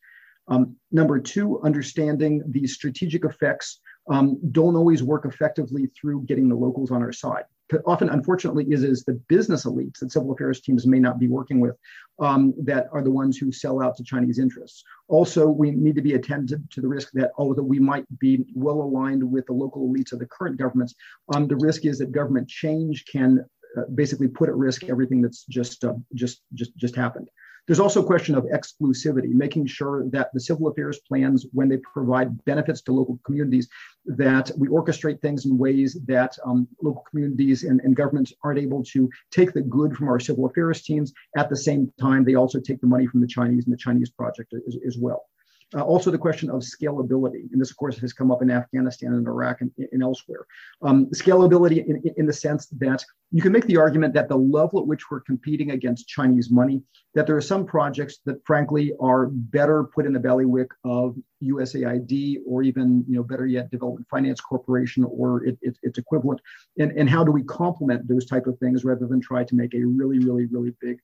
Um, 0.49 0.77
number 0.93 1.19
two, 1.19 1.61
understanding 1.63 2.43
the 2.47 2.67
strategic 2.67 3.25
effects 3.25 3.81
um, 4.11 4.39
don't 4.53 4.77
always 4.77 5.03
work 5.03 5.25
effectively 5.25 5.91
through 5.99 6.25
getting 6.25 6.49
the 6.49 6.55
locals 6.55 6.91
on 6.91 7.03
our 7.03 7.13
side 7.13 7.45
often 7.87 8.09
unfortunately 8.11 8.67
is 8.71 8.83
is 8.83 9.05
the 9.05 9.15
business 9.29 9.65
elites 9.65 9.99
that 9.99 10.13
civil 10.13 10.33
affairs 10.33 10.61
teams 10.61 10.87
may 10.87 10.99
not 10.99 11.19
be 11.19 11.29
working 11.29 11.61
with 11.61 11.77
um, 12.19 12.55
that 12.63 12.87
are 12.93 13.03
the 13.03 13.11
ones 13.11 13.37
who 13.37 13.51
sell 13.51 13.83
out 13.83 13.97
to 13.97 14.05
chinese 14.05 14.39
interests. 14.39 14.85
Also 15.09 15.49
we 15.49 15.71
need 15.71 15.95
to 15.95 16.03
be 16.03 16.15
attentive 16.15 16.61
to 16.71 16.81
the 16.81 16.89
risk 16.89 17.11
that 17.13 17.31
although 17.39 17.63
we 17.63 17.79
might 17.79 18.07
be 18.19 18.45
well 18.55 18.83
aligned 18.83 19.23
with 19.23 19.47
the 19.47 19.53
local 19.53 19.89
elites 19.89 20.13
of 20.13 20.19
the 20.19 20.27
current 20.27 20.57
governments 20.57 20.95
um, 21.35 21.49
the 21.49 21.57
risk 21.57 21.85
is 21.85 21.99
that 21.99 22.13
government 22.13 22.49
change 22.49 23.05
can 23.11 23.45
uh, 23.79 23.83
basically 23.95 24.29
put 24.29 24.49
at 24.49 24.55
risk 24.55 24.85
everything 24.85 25.21
that's 25.23 25.45
just 25.47 25.85
uh, 25.85 25.95
just 26.15 26.43
just 26.55 26.77
just 26.77 26.95
happened 26.95 27.29
there's 27.67 27.81
also 27.81 28.03
a 28.03 28.07
question 28.07 28.35
of 28.35 28.45
exclusivity, 28.45 29.33
making 29.33 29.67
sure 29.67 30.09
that 30.11 30.31
the 30.35 30.41
civil 30.41 30.69
affairs 30.69 31.01
plans, 31.09 31.47
when 31.53 31.69
they 31.69 31.79
provide 31.79 32.45
benefits 32.45 32.83
to 32.83 32.93
local 32.93 33.19
communities, 33.25 33.69
that 34.05 34.51
we 34.59 34.69
orchestrate 34.69 35.21
things 35.21 35.47
in 35.47 35.57
ways 35.57 35.99
that 36.07 36.37
um, 36.45 36.69
local 36.83 37.05
communities 37.11 37.65
and, 37.65 37.81
and 37.81 37.97
governments 37.97 38.33
aren't 38.43 38.59
able 38.59 38.85
to 38.85 39.09
take 39.31 39.53
the 39.53 39.63
good 39.63 39.97
from 39.97 40.09
our 40.09 40.21
civil 40.21 40.47
affairs 40.47 40.83
teams. 40.83 41.13
At 41.37 41.49
the 41.49 41.57
same 41.57 41.91
time, 41.99 42.25
they 42.25 42.35
also 42.35 42.61
take 42.61 42.81
the 42.81 42.87
money 42.87 43.07
from 43.07 43.21
the 43.21 43.27
Chinese 43.27 43.65
and 43.65 43.73
the 43.73 43.79
Chinese 43.79 44.11
project 44.11 44.53
as, 44.69 44.77
as 44.87 44.99
well. 44.99 45.25
Uh, 45.75 45.83
also, 45.83 46.11
the 46.11 46.19
question 46.19 46.49
of 46.51 46.63
scalability, 46.63 47.51
and 47.53 47.61
this, 47.61 47.71
of 47.71 47.77
course, 47.77 47.99
has 47.99 48.13
come 48.13 48.31
up 48.31 48.43
in 48.43 48.51
Afghanistan 48.51 49.13
and 49.15 49.27
Iraq 49.27 49.61
and, 49.61 49.73
and 49.91 50.03
elsewhere. 50.03 50.47
Um, 50.83 51.07
scalability, 51.07 51.85
in, 51.85 52.03
in 52.17 52.27
the 52.27 52.33
sense 52.33 52.67
that 52.67 53.05
you 53.33 53.43
can 53.43 53.51
make 53.51 53.67
the 53.67 53.77
argument 53.77 54.15
that 54.15 54.29
the 54.29 54.37
level 54.37 54.79
at 54.79 54.87
which 54.87 55.11
we're 55.11 55.21
competing 55.21 55.73
against 55.73 56.07
Chinese 56.07 56.51
money, 56.51 56.81
that 57.15 57.27
there 57.27 57.37
are 57.37 57.41
some 57.41 57.67
projects 57.67 58.19
that, 58.25 58.37
frankly, 58.47 58.93
are 59.01 59.27
better 59.27 59.85
put 59.85 60.07
in 60.07 60.13
the 60.13 60.21
bailiwick 60.21 60.69
of 60.85 61.17
USAID 61.43 62.39
or 62.47 62.63
even, 62.63 63.05
you 63.09 63.17
know, 63.17 63.25
better 63.25 63.47
yet, 63.47 63.71
Development 63.71 64.07
Finance 64.09 64.41
Corporation 64.41 65.05
or 65.05 65.45
it, 65.45 65.59
it, 65.61 65.77
its 65.83 65.99
equivalent. 65.99 66.41
And, 66.79 66.93
and 66.93 67.11
how 67.11 67.25
do 67.25 67.33
we 67.33 67.43
complement 67.43 68.07
those 68.07 68.27
type 68.27 68.47
of 68.47 68.59
things 68.59 68.85
rather 68.85 69.07
than 69.07 69.21
try 69.21 69.43
to 69.43 69.55
make 69.57 69.75
a 69.75 69.85
really, 69.85 70.21
really, 70.21 70.47
really 70.47 70.73
big 70.81 70.99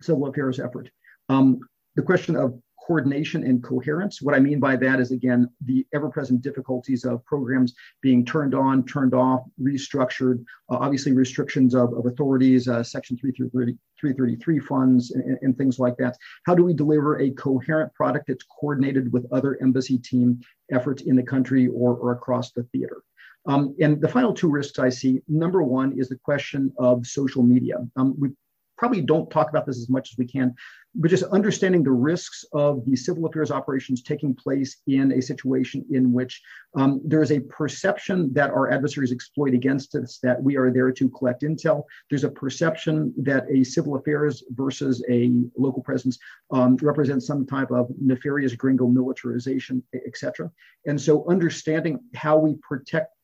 civil 0.00 0.28
affairs 0.28 0.60
effort? 0.60 0.88
Um, 1.28 1.58
the 1.96 2.02
question 2.02 2.36
of 2.36 2.60
coordination 2.86 3.42
and 3.42 3.62
coherence. 3.62 4.22
What 4.22 4.34
I 4.34 4.38
mean 4.38 4.60
by 4.60 4.76
that 4.76 5.00
is, 5.00 5.10
again, 5.10 5.48
the 5.64 5.84
ever 5.92 6.08
present 6.08 6.42
difficulties 6.42 7.04
of 7.04 7.24
programs 7.24 7.74
being 8.00 8.24
turned 8.24 8.54
on, 8.54 8.84
turned 8.84 9.14
off, 9.14 9.42
restructured, 9.60 10.44
uh, 10.70 10.76
obviously, 10.78 11.12
restrictions 11.12 11.74
of, 11.74 11.92
of 11.94 12.06
authorities, 12.06 12.68
uh, 12.68 12.84
Section 12.84 13.16
330, 13.16 13.76
333 14.00 14.58
funds, 14.60 15.10
and, 15.10 15.38
and, 15.42 15.58
things 15.58 15.78
like 15.78 15.96
that. 15.96 16.16
How 16.44 16.54
do 16.54 16.62
we 16.62 16.74
deliver 16.74 17.18
a 17.18 17.30
coherent 17.30 17.92
product 17.94 18.28
that's 18.28 18.44
coordinated 18.44 19.12
with 19.12 19.26
other 19.32 19.58
embassy 19.60 19.98
team 19.98 20.40
efforts 20.70 21.02
in 21.02 21.16
the 21.16 21.22
country 21.22 21.66
or, 21.66 21.96
or 21.96 22.12
across 22.12 22.52
the 22.52 22.62
theater? 22.64 23.02
Um, 23.46 23.74
and 23.80 24.00
the 24.00 24.08
final 24.08 24.32
two 24.32 24.50
risks 24.50 24.78
I 24.78 24.88
see 24.88 25.20
number 25.28 25.62
one 25.62 25.98
is 25.98 26.08
the 26.08 26.16
question 26.16 26.72
of 26.78 27.06
social 27.06 27.42
media. 27.42 27.76
Um, 27.96 28.14
we 28.18 28.30
probably 28.76 29.00
don't 29.00 29.30
talk 29.30 29.48
about 29.50 29.66
this 29.66 29.78
as 29.78 29.88
much 29.88 30.12
as 30.12 30.18
we 30.18 30.26
can, 30.26 30.54
but 30.94 31.10
just 31.10 31.24
understanding 31.24 31.82
the 31.82 31.90
risks 31.90 32.44
of 32.52 32.84
the 32.86 32.96
civil 32.96 33.26
affairs 33.26 33.50
operations 33.50 34.02
taking 34.02 34.34
place 34.34 34.78
in 34.86 35.12
a 35.12 35.20
situation 35.20 35.84
in 35.90 36.12
which 36.12 36.42
um, 36.74 37.00
there 37.04 37.22
is 37.22 37.32
a 37.32 37.40
perception 37.40 38.32
that 38.32 38.50
our 38.50 38.70
adversaries 38.70 39.12
exploit 39.12 39.52
against 39.52 39.94
us, 39.94 40.18
that 40.22 40.42
we 40.42 40.56
are 40.56 40.70
there 40.70 40.90
to 40.92 41.08
collect 41.10 41.42
intel. 41.42 41.82
There's 42.08 42.24
a 42.24 42.30
perception 42.30 43.12
that 43.18 43.44
a 43.50 43.62
civil 43.64 43.96
affairs 43.96 44.42
versus 44.50 45.04
a 45.10 45.30
local 45.56 45.82
presence 45.82 46.18
um, 46.50 46.76
represents 46.76 47.26
some 47.26 47.44
type 47.46 47.70
of 47.70 47.90
nefarious 48.00 48.54
gringo 48.54 48.86
militarization, 48.86 49.82
et 49.94 50.16
cetera. 50.16 50.50
And 50.86 50.98
so 50.98 51.28
understanding 51.28 52.00
how 52.14 52.38
we 52.38 52.54
protect 52.62 53.15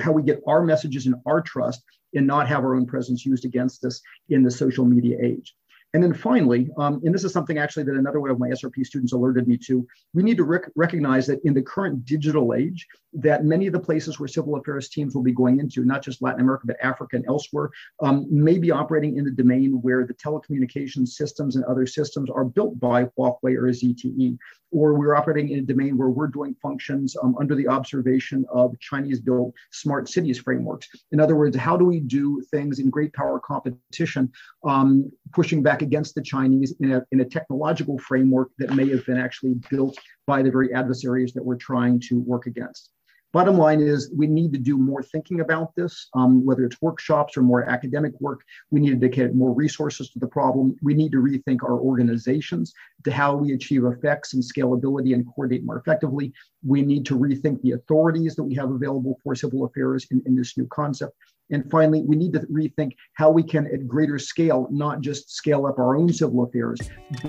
how 0.00 0.12
we 0.12 0.22
get 0.22 0.40
our 0.46 0.62
messages 0.62 1.06
and 1.06 1.16
our 1.26 1.40
trust 1.40 1.82
and 2.14 2.26
not 2.26 2.48
have 2.48 2.64
our 2.64 2.74
own 2.74 2.86
presence 2.86 3.24
used 3.24 3.44
against 3.44 3.84
us 3.84 4.00
in 4.28 4.42
the 4.42 4.50
social 4.50 4.84
media 4.84 5.16
age. 5.22 5.54
And 5.92 6.02
then 6.02 6.14
finally, 6.14 6.68
um, 6.78 7.00
and 7.04 7.12
this 7.12 7.24
is 7.24 7.32
something 7.32 7.58
actually 7.58 7.82
that 7.84 7.96
another 7.96 8.20
one 8.20 8.30
of 8.30 8.38
my 8.38 8.48
SRP 8.48 8.86
students 8.86 9.12
alerted 9.12 9.48
me 9.48 9.56
to, 9.66 9.86
we 10.14 10.22
need 10.22 10.36
to 10.36 10.44
rec- 10.44 10.70
recognize 10.76 11.26
that 11.26 11.40
in 11.44 11.52
the 11.52 11.62
current 11.62 12.04
digital 12.04 12.54
age, 12.54 12.86
that 13.12 13.44
many 13.44 13.66
of 13.66 13.72
the 13.72 13.80
places 13.80 14.20
where 14.20 14.28
civil 14.28 14.54
affairs 14.54 14.88
teams 14.88 15.16
will 15.16 15.22
be 15.24 15.32
going 15.32 15.58
into, 15.58 15.84
not 15.84 16.02
just 16.02 16.22
Latin 16.22 16.42
America, 16.42 16.68
but 16.68 16.76
Africa 16.80 17.16
and 17.16 17.26
elsewhere, 17.26 17.70
um, 18.00 18.26
may 18.30 18.56
be 18.56 18.70
operating 18.70 19.16
in 19.16 19.24
the 19.24 19.32
domain 19.32 19.80
where 19.82 20.06
the 20.06 20.14
telecommunications 20.14 21.08
systems 21.08 21.56
and 21.56 21.64
other 21.64 21.86
systems 21.86 22.30
are 22.30 22.44
built 22.44 22.78
by 22.78 23.06
Huawei 23.06 23.56
or 23.56 23.68
ZTE, 23.72 24.38
or 24.70 24.94
we're 24.94 25.14
operating 25.14 25.50
in 25.50 25.60
a 25.60 25.62
domain 25.62 25.96
where 25.96 26.08
we're 26.08 26.28
doing 26.28 26.54
functions 26.62 27.16
um, 27.22 27.36
under 27.40 27.54
the 27.54 27.68
observation 27.68 28.44
of 28.52 28.78
Chinese 28.80 29.20
built 29.20 29.54
smart 29.70 30.08
cities 30.08 30.38
frameworks. 30.38 30.88
In 31.12 31.20
other 31.20 31.36
words, 31.36 31.56
how 31.56 31.76
do 31.76 31.84
we 31.84 32.00
do 32.00 32.42
things 32.50 32.78
in 32.78 32.90
great 32.90 33.12
power 33.12 33.40
competition, 33.40 34.30
um, 34.64 35.10
pushing 35.32 35.62
back 35.62 35.82
against 35.82 36.14
the 36.14 36.22
Chinese 36.22 36.74
in 36.80 36.92
a, 36.92 37.02
in 37.12 37.20
a 37.20 37.24
technological 37.24 37.98
framework 37.98 38.50
that 38.58 38.74
may 38.74 38.88
have 38.88 39.04
been 39.06 39.18
actually 39.18 39.54
built 39.70 39.98
by 40.26 40.42
the 40.42 40.50
very 40.50 40.72
adversaries 40.74 41.32
that 41.32 41.44
we're 41.44 41.56
trying 41.56 42.00
to 42.00 42.20
work 42.20 42.46
against? 42.46 42.90
Bottom 43.32 43.56
line 43.56 43.80
is 43.80 44.10
we 44.16 44.26
need 44.26 44.52
to 44.52 44.58
do 44.58 44.76
more 44.76 45.04
thinking 45.04 45.40
about 45.40 45.72
this, 45.76 46.08
um, 46.14 46.44
whether 46.44 46.64
it's 46.64 46.82
workshops 46.82 47.36
or 47.36 47.42
more 47.42 47.62
academic 47.62 48.12
work. 48.20 48.40
We 48.72 48.80
need 48.80 48.90
to 48.90 48.96
dedicate 48.96 49.34
more 49.34 49.54
resources 49.54 50.10
to 50.10 50.18
the 50.18 50.26
problem. 50.26 50.74
We 50.82 50.94
need 50.94 51.12
to 51.12 51.18
rethink 51.18 51.62
our 51.62 51.78
organizations 51.78 52.74
to 53.04 53.12
how 53.12 53.36
we 53.36 53.52
achieve 53.52 53.84
effects 53.84 54.34
and 54.34 54.42
scalability 54.42 55.14
and 55.14 55.24
coordinate 55.32 55.64
more 55.64 55.78
effectively. 55.78 56.32
We 56.66 56.82
need 56.82 57.06
to 57.06 57.16
rethink 57.16 57.62
the 57.62 57.72
authorities 57.72 58.34
that 58.34 58.42
we 58.42 58.56
have 58.56 58.72
available 58.72 59.20
for 59.22 59.36
civil 59.36 59.64
affairs 59.64 60.08
in, 60.10 60.20
in 60.26 60.34
this 60.34 60.58
new 60.58 60.66
concept. 60.66 61.16
And 61.50 61.68
finally, 61.70 62.02
we 62.02 62.16
need 62.16 62.32
to 62.34 62.40
rethink 62.40 62.92
how 63.14 63.30
we 63.30 63.42
can, 63.42 63.66
at 63.66 63.86
greater 63.86 64.18
scale, 64.18 64.68
not 64.70 65.00
just 65.00 65.34
scale 65.34 65.66
up 65.66 65.78
our 65.78 65.96
own 65.96 66.12
civil 66.12 66.44
affairs, 66.44 66.78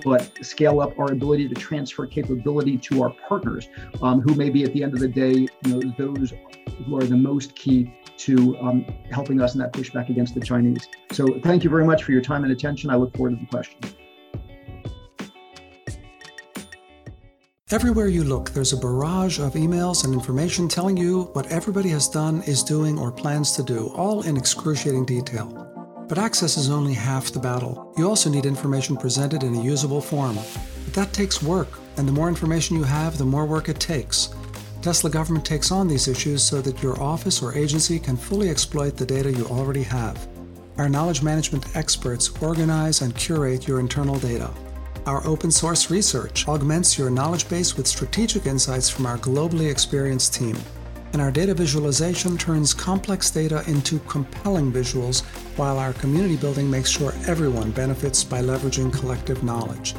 but 0.04 0.32
scale 0.42 0.82
up 0.82 0.98
our 1.00 1.12
ability 1.12 1.48
to 1.50 1.56
transfer 1.56 2.06
capability 2.06 2.78
to 2.78 3.04
our 3.04 3.14
partners, 3.28 3.70
um, 4.02 4.22
who 4.22 4.36
may 4.36 4.50
be 4.50 4.64
at 4.64 4.74
the 4.74 4.84
end 4.84 4.94
of 4.94 5.00
the 5.00 5.08
day, 5.08 5.48
you 5.66 5.68
know, 5.68 5.82
those 5.98 6.34
who 6.86 6.98
are 6.98 7.04
the 7.04 7.18
most 7.18 7.56
key 7.56 7.94
to 8.18 8.58
um, 8.60 8.86
helping 9.12 9.42
us 9.42 9.56
in 9.56 9.60
that 9.60 9.74
pushback 9.74 10.10
against 10.10 10.36
the 10.36 10.42
Chinese. 10.42 10.88
So, 11.12 11.40
thank 11.40 11.64
you 11.64 11.70
very 11.70 11.86
much 11.86 12.04
for 12.04 12.12
your 12.12 12.22
time 12.22 12.44
and 12.44 12.52
attention. 12.52 12.90
I 12.90 12.96
look 12.96 13.16
forward 13.16 13.32
to 13.32 13.36
the 13.38 13.48
questions. 13.48 13.96
Everywhere 17.74 18.10
you 18.10 18.26
look, 18.26 18.50
there's 18.50 18.74
a 18.74 18.78
barrage 18.78 19.40
of 19.40 19.54
emails 19.54 20.04
and 20.04 20.14
information 20.14 20.68
telling 20.68 20.98
you 20.98 21.30
what 21.32 21.50
everybody 21.50 21.88
has 21.88 22.10
done, 22.10 22.44
is 22.44 22.64
doing, 22.64 23.00
or 23.00 23.14
plans 23.14 23.54
to 23.54 23.64
do, 23.64 23.88
all 23.96 24.24
in 24.24 24.36
excruciating 24.36 25.06
detail. 25.06 25.48
But 26.10 26.18
access 26.18 26.58
is 26.58 26.70
only 26.70 26.94
half 26.94 27.32
the 27.32 27.40
battle. 27.40 27.94
You 27.98 28.10
also 28.10 28.30
need 28.30 28.46
information 28.46 28.98
presented 28.98 29.44
in 29.44 29.56
a 29.56 29.62
usable 29.62 30.02
form. 30.02 30.36
But 30.36 30.94
that 30.96 31.14
takes 31.14 31.42
work, 31.42 31.70
and 31.96 32.06
the 32.06 32.12
more 32.12 32.28
information 32.28 32.76
you 32.76 32.84
have, 32.84 33.18
the 33.18 33.24
more 33.24 33.46
work 33.46 33.70
it 33.70 33.80
takes. 33.80 34.36
Tesla 34.82 35.10
government 35.10 35.46
takes 35.46 35.72
on 35.72 35.88
these 35.88 36.10
issues 36.10 36.44
so 36.44 36.60
that 36.60 36.84
your 36.84 37.02
office 37.02 37.42
or 37.42 37.56
agency 37.56 38.00
can 38.00 38.18
fully 38.18 38.50
exploit 38.50 38.98
the 38.98 39.06
data 39.06 39.32
you 39.32 39.46
already 39.46 39.84
have. 39.84 40.28
Our 40.78 40.90
knowledge 40.90 41.24
management 41.24 41.74
experts 41.78 42.34
organize 42.42 43.00
and 43.00 43.16
curate 43.16 43.66
your 43.66 43.80
internal 43.80 44.20
data. 44.20 44.52
Our 45.08 45.26
open 45.26 45.50
source 45.50 45.90
research 45.90 46.48
augments 46.48 46.96
your 46.96 47.10
knowledge 47.10 47.50
base 47.50 47.76
with 47.76 47.88
strategic 47.88 48.46
insights 48.46 48.88
from 48.88 49.08
our 49.08 49.18
globally 49.18 49.72
experienced 49.72 50.36
team. 50.36 50.56
And 51.14 51.22
our 51.22 51.32
data 51.32 51.56
visualization 51.56 52.38
turns 52.38 52.72
complex 52.72 53.32
data 53.32 53.64
into 53.68 53.98
compelling 54.02 54.72
visuals, 54.72 55.24
while 55.58 55.80
our 55.80 55.94
community 55.94 56.38
building 56.38 56.70
makes 56.70 56.92
sure 56.92 57.16
everyone 57.26 57.72
benefits 57.72 58.24
by 58.24 58.44
leveraging 58.44 58.94
collective 58.94 59.44
knowledge. 59.44 59.96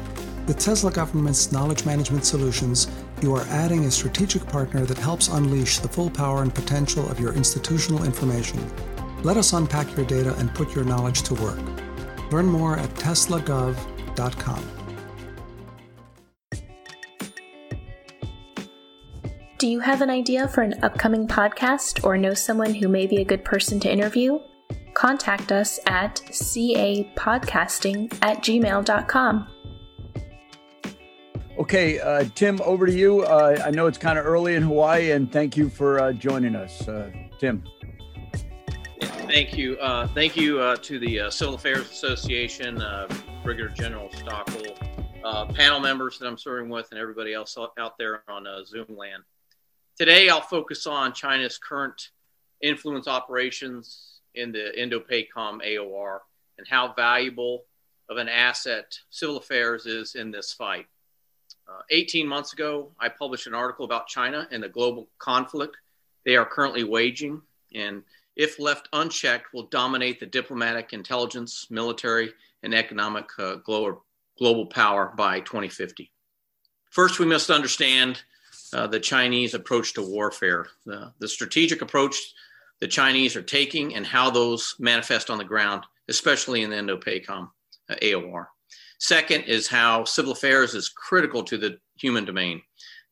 With 0.47 0.57
Tesla 0.57 0.89
Government's 0.89 1.51
knowledge 1.51 1.85
management 1.85 2.23
solutions, 2.23 2.87
you 3.21 3.35
are 3.35 3.45
adding 3.49 3.83
a 3.83 3.91
strategic 3.91 4.47
partner 4.47 4.85
that 4.85 4.97
helps 4.97 5.27
unleash 5.27 5.79
the 5.79 5.89
full 5.89 6.09
power 6.09 6.43
and 6.43 6.55
potential 6.55 7.09
of 7.11 7.19
your 7.19 7.33
institutional 7.33 8.05
information. 8.05 8.65
Let 9.21 9.35
us 9.35 9.51
unpack 9.51 9.97
your 9.97 10.05
data 10.05 10.33
and 10.37 10.53
put 10.55 10.73
your 10.73 10.85
knowledge 10.85 11.23
to 11.23 11.33
work. 11.35 11.59
Learn 12.31 12.45
more 12.45 12.77
at 12.77 12.89
teslagov.com. 12.91 14.82
Do 19.63 19.69
you 19.69 19.79
have 19.79 20.01
an 20.01 20.09
idea 20.09 20.49
for 20.49 20.59
an 20.59 20.73
upcoming 20.83 21.25
podcast 21.25 22.03
or 22.03 22.17
know 22.17 22.33
someone 22.33 22.73
who 22.73 22.89
may 22.89 23.07
be 23.07 23.21
a 23.21 23.23
good 23.23 23.45
person 23.45 23.79
to 23.79 23.89
interview? 23.89 24.37
Contact 24.93 25.53
us 25.53 25.79
at 25.85 26.15
capodcasting 26.15 28.13
at 28.21 28.39
gmail.com. 28.39 29.47
Okay, 31.57 31.97
uh, 32.01 32.25
Tim, 32.35 32.59
over 32.65 32.85
to 32.85 32.91
you. 32.91 33.21
Uh, 33.21 33.57
I 33.63 33.71
know 33.71 33.87
it's 33.87 33.97
kind 33.97 34.19
of 34.19 34.25
early 34.25 34.55
in 34.55 34.63
Hawaii, 34.63 35.11
and 35.11 35.31
thank 35.31 35.55
you 35.55 35.69
for 35.69 36.01
uh, 36.01 36.11
joining 36.11 36.57
us. 36.57 36.85
Uh, 36.85 37.09
Tim. 37.39 37.63
Thank 38.99 39.55
you. 39.55 39.77
Uh, 39.77 40.07
thank 40.07 40.35
you 40.35 40.59
uh, 40.59 40.75
to 40.75 40.99
the 40.99 41.31
Civil 41.31 41.55
Affairs 41.55 41.89
Association, 41.89 42.83
Brigadier 43.43 43.69
General 43.69 44.09
Stockel, 44.09 44.75
panel 45.55 45.79
members 45.79 46.19
that 46.19 46.27
I'm 46.27 46.37
serving 46.37 46.67
with, 46.67 46.89
and 46.91 46.99
everybody 46.99 47.33
else 47.33 47.57
out 47.77 47.97
there 47.97 48.23
on 48.27 48.45
Zoom 48.65 48.87
land. 48.97 49.23
Today, 49.95 50.27
I'll 50.27 50.41
focus 50.41 50.87
on 50.87 51.13
China's 51.13 51.59
current 51.59 52.09
influence 52.61 53.07
operations 53.07 54.21
in 54.33 54.51
the 54.51 54.81
Indo-PACOM 54.81 55.61
AOR 55.63 56.19
and 56.57 56.67
how 56.67 56.93
valuable 56.93 57.65
of 58.09 58.17
an 58.17 58.27
asset 58.27 58.97
civil 59.11 59.37
affairs 59.37 59.85
is 59.85 60.15
in 60.15 60.31
this 60.31 60.51
fight. 60.51 60.87
Uh, 61.67 61.81
18 61.91 62.27
months 62.27 62.53
ago, 62.53 62.91
I 62.99 63.07
published 63.07 63.45
an 63.45 63.53
article 63.53 63.85
about 63.85 64.07
China 64.07 64.47
and 64.51 64.63
the 64.63 64.69
global 64.69 65.09
conflict 65.19 65.77
they 66.25 66.35
are 66.37 66.45
currently 66.45 66.83
waging, 66.83 67.41
and 67.75 68.01
if 68.35 68.59
left 68.59 68.89
unchecked, 68.93 69.53
will 69.53 69.67
dominate 69.67 70.19
the 70.19 70.25
diplomatic, 70.25 70.93
intelligence, 70.93 71.67
military, 71.69 72.33
and 72.63 72.73
economic 72.73 73.29
uh, 73.37 73.55
global, 73.55 74.03
global 74.39 74.65
power 74.65 75.13
by 75.15 75.41
2050. 75.41 76.11
First, 76.89 77.19
we 77.19 77.25
must 77.25 77.51
understand 77.51 78.23
uh, 78.73 78.87
the 78.87 78.99
Chinese 78.99 79.53
approach 79.53 79.93
to 79.93 80.01
warfare, 80.01 80.67
the, 80.85 81.13
the 81.19 81.27
strategic 81.27 81.81
approach 81.81 82.15
the 82.81 82.87
Chinese 82.87 83.35
are 83.35 83.43
taking, 83.43 83.95
and 83.95 84.05
how 84.05 84.29
those 84.29 84.75
manifest 84.79 85.29
on 85.29 85.37
the 85.37 85.43
ground, 85.43 85.85
especially 86.09 86.63
in 86.63 86.69
the 86.69 86.77
Indo 86.77 86.97
PACOM 86.97 87.49
uh, 87.89 87.95
AOR. 88.01 88.47
Second 88.99 89.43
is 89.43 89.67
how 89.67 90.03
civil 90.03 90.33
affairs 90.33 90.73
is 90.73 90.89
critical 90.89 91.43
to 91.43 91.57
the 91.57 91.77
human 91.95 92.25
domain. 92.25 92.61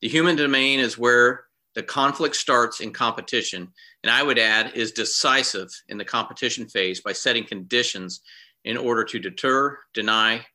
The 0.02 0.10
human 0.10 0.36
domain 0.36 0.80
is 0.80 0.98
where 0.98 1.46
the 1.76 1.84
conflict 1.84 2.36
starts 2.36 2.82
in 2.82 2.92
competition, 2.92 3.72
and 4.04 4.12
I 4.12 4.24
would 4.24 4.40
add, 4.40 4.74
is 4.76 4.92
decisive 4.92 5.70
in 5.88 5.98
the 5.98 6.06
competition 6.06 6.68
phase 6.68 7.02
by 7.02 7.14
setting 7.14 7.46
conditions 7.46 8.22
in 8.66 8.78
order 8.78 9.04
to 9.06 9.20
deter, 9.20 9.78
deny, 9.94 10.46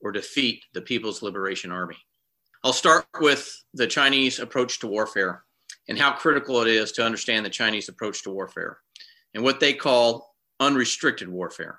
or 0.00 0.10
defeat 0.10 0.64
the 0.72 0.82
People's 0.82 1.22
Liberation 1.22 1.70
Army. 1.70 1.96
I'll 2.64 2.72
start 2.72 3.04
with 3.20 3.62
the 3.74 3.86
Chinese 3.86 4.38
approach 4.38 4.78
to 4.78 4.86
warfare 4.86 5.44
and 5.86 5.98
how 5.98 6.12
critical 6.12 6.62
it 6.62 6.68
is 6.68 6.92
to 6.92 7.04
understand 7.04 7.44
the 7.44 7.50
Chinese 7.50 7.90
approach 7.90 8.22
to 8.22 8.30
warfare 8.30 8.78
and 9.34 9.44
what 9.44 9.60
they 9.60 9.74
call 9.74 10.34
unrestricted 10.60 11.28
warfare. 11.28 11.78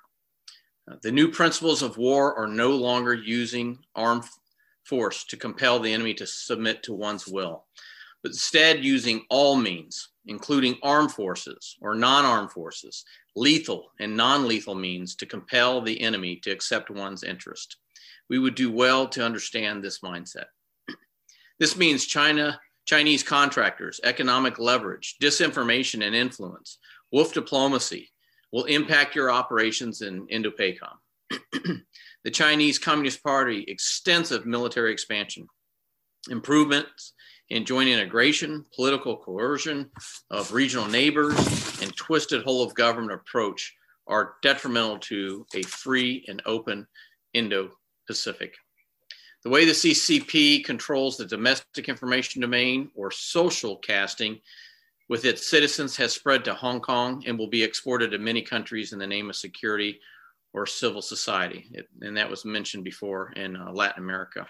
Uh, 0.88 0.94
the 1.02 1.10
new 1.10 1.28
principles 1.28 1.82
of 1.82 1.98
war 1.98 2.38
are 2.38 2.46
no 2.46 2.70
longer 2.70 3.14
using 3.14 3.76
armed 3.96 4.22
force 4.84 5.24
to 5.24 5.36
compel 5.36 5.80
the 5.80 5.92
enemy 5.92 6.14
to 6.14 6.24
submit 6.24 6.84
to 6.84 6.94
one's 6.94 7.26
will, 7.26 7.64
but 8.22 8.30
instead 8.30 8.84
using 8.84 9.24
all 9.28 9.56
means, 9.56 10.10
including 10.26 10.78
armed 10.84 11.10
forces 11.10 11.74
or 11.82 11.96
non 11.96 12.24
armed 12.24 12.52
forces, 12.52 13.04
lethal 13.34 13.90
and 13.98 14.16
non 14.16 14.46
lethal 14.46 14.76
means 14.76 15.16
to 15.16 15.26
compel 15.26 15.80
the 15.80 16.00
enemy 16.00 16.36
to 16.36 16.52
accept 16.52 16.90
one's 16.90 17.24
interest. 17.24 17.78
We 18.30 18.38
would 18.38 18.54
do 18.54 18.70
well 18.70 19.08
to 19.08 19.24
understand 19.24 19.82
this 19.82 19.98
mindset. 19.98 20.44
This 21.58 21.76
means 21.76 22.04
China, 22.04 22.60
Chinese 22.84 23.22
contractors, 23.22 24.00
economic 24.04 24.58
leverage, 24.58 25.16
disinformation 25.22 26.06
and 26.06 26.14
influence, 26.14 26.78
wolf 27.12 27.32
diplomacy 27.32 28.10
will 28.52 28.64
impact 28.64 29.14
your 29.14 29.30
operations 29.30 30.02
in 30.02 30.26
Indo-PACOM. 30.28 30.96
the 32.24 32.30
Chinese 32.30 32.78
Communist 32.78 33.22
Party 33.22 33.64
extensive 33.68 34.46
military 34.46 34.92
expansion, 34.92 35.46
improvements 36.30 37.14
in 37.50 37.64
joint 37.64 37.88
integration, 37.88 38.64
political 38.74 39.16
coercion 39.16 39.90
of 40.30 40.52
regional 40.52 40.86
neighbors, 40.86 41.36
and 41.80 41.94
twisted 41.96 42.42
whole 42.42 42.62
of 42.62 42.74
government 42.74 43.12
approach 43.12 43.74
are 44.06 44.34
detrimental 44.42 44.98
to 44.98 45.46
a 45.54 45.62
free 45.62 46.24
and 46.28 46.42
open 46.46 46.86
Indo 47.34 47.70
Pacific. 48.06 48.54
The 49.46 49.52
way 49.52 49.64
the 49.64 49.70
CCP 49.70 50.64
controls 50.64 51.16
the 51.16 51.24
domestic 51.24 51.88
information 51.88 52.40
domain 52.40 52.90
or 52.96 53.12
social 53.12 53.76
casting 53.76 54.40
with 55.08 55.24
its 55.24 55.48
citizens 55.48 55.96
has 55.98 56.12
spread 56.12 56.44
to 56.46 56.54
Hong 56.54 56.80
Kong 56.80 57.22
and 57.28 57.38
will 57.38 57.46
be 57.46 57.62
exported 57.62 58.10
to 58.10 58.18
many 58.18 58.42
countries 58.42 58.92
in 58.92 58.98
the 58.98 59.06
name 59.06 59.30
of 59.30 59.36
security 59.36 60.00
or 60.52 60.66
civil 60.66 61.00
society. 61.00 61.68
It, 61.70 61.86
and 62.00 62.16
that 62.16 62.28
was 62.28 62.44
mentioned 62.44 62.82
before 62.82 63.30
in 63.36 63.54
uh, 63.54 63.70
Latin 63.70 64.02
America. 64.02 64.48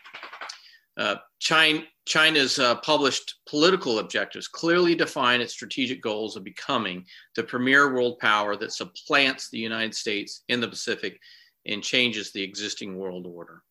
Uh, 0.96 1.16
China, 1.40 1.82
China's 2.06 2.58
uh, 2.58 2.76
published 2.76 3.40
political 3.46 3.98
objectives 3.98 4.48
clearly 4.48 4.94
define 4.94 5.42
its 5.42 5.52
strategic 5.52 6.00
goals 6.00 6.36
of 6.36 6.44
becoming 6.44 7.04
the 7.34 7.44
premier 7.44 7.92
world 7.92 8.18
power 8.18 8.56
that 8.56 8.72
supplants 8.72 9.50
the 9.50 9.58
United 9.58 9.94
States 9.94 10.44
in 10.48 10.58
the 10.58 10.68
Pacific 10.68 11.20
and 11.66 11.82
changes 11.82 12.32
the 12.32 12.42
existing 12.42 12.96
world 12.96 13.26
order. 13.26 13.62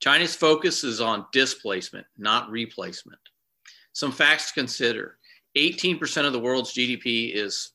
China's 0.00 0.34
focus 0.34 0.82
is 0.82 1.00
on 1.00 1.26
displacement, 1.32 2.06
not 2.16 2.50
replacement. 2.50 3.20
Some 3.92 4.12
facts 4.12 4.48
to 4.48 4.54
consider 4.54 5.18
18% 5.56 6.26
of 6.26 6.32
the 6.32 6.40
world's 6.40 6.72
GDP 6.72 7.34
is 7.34 7.72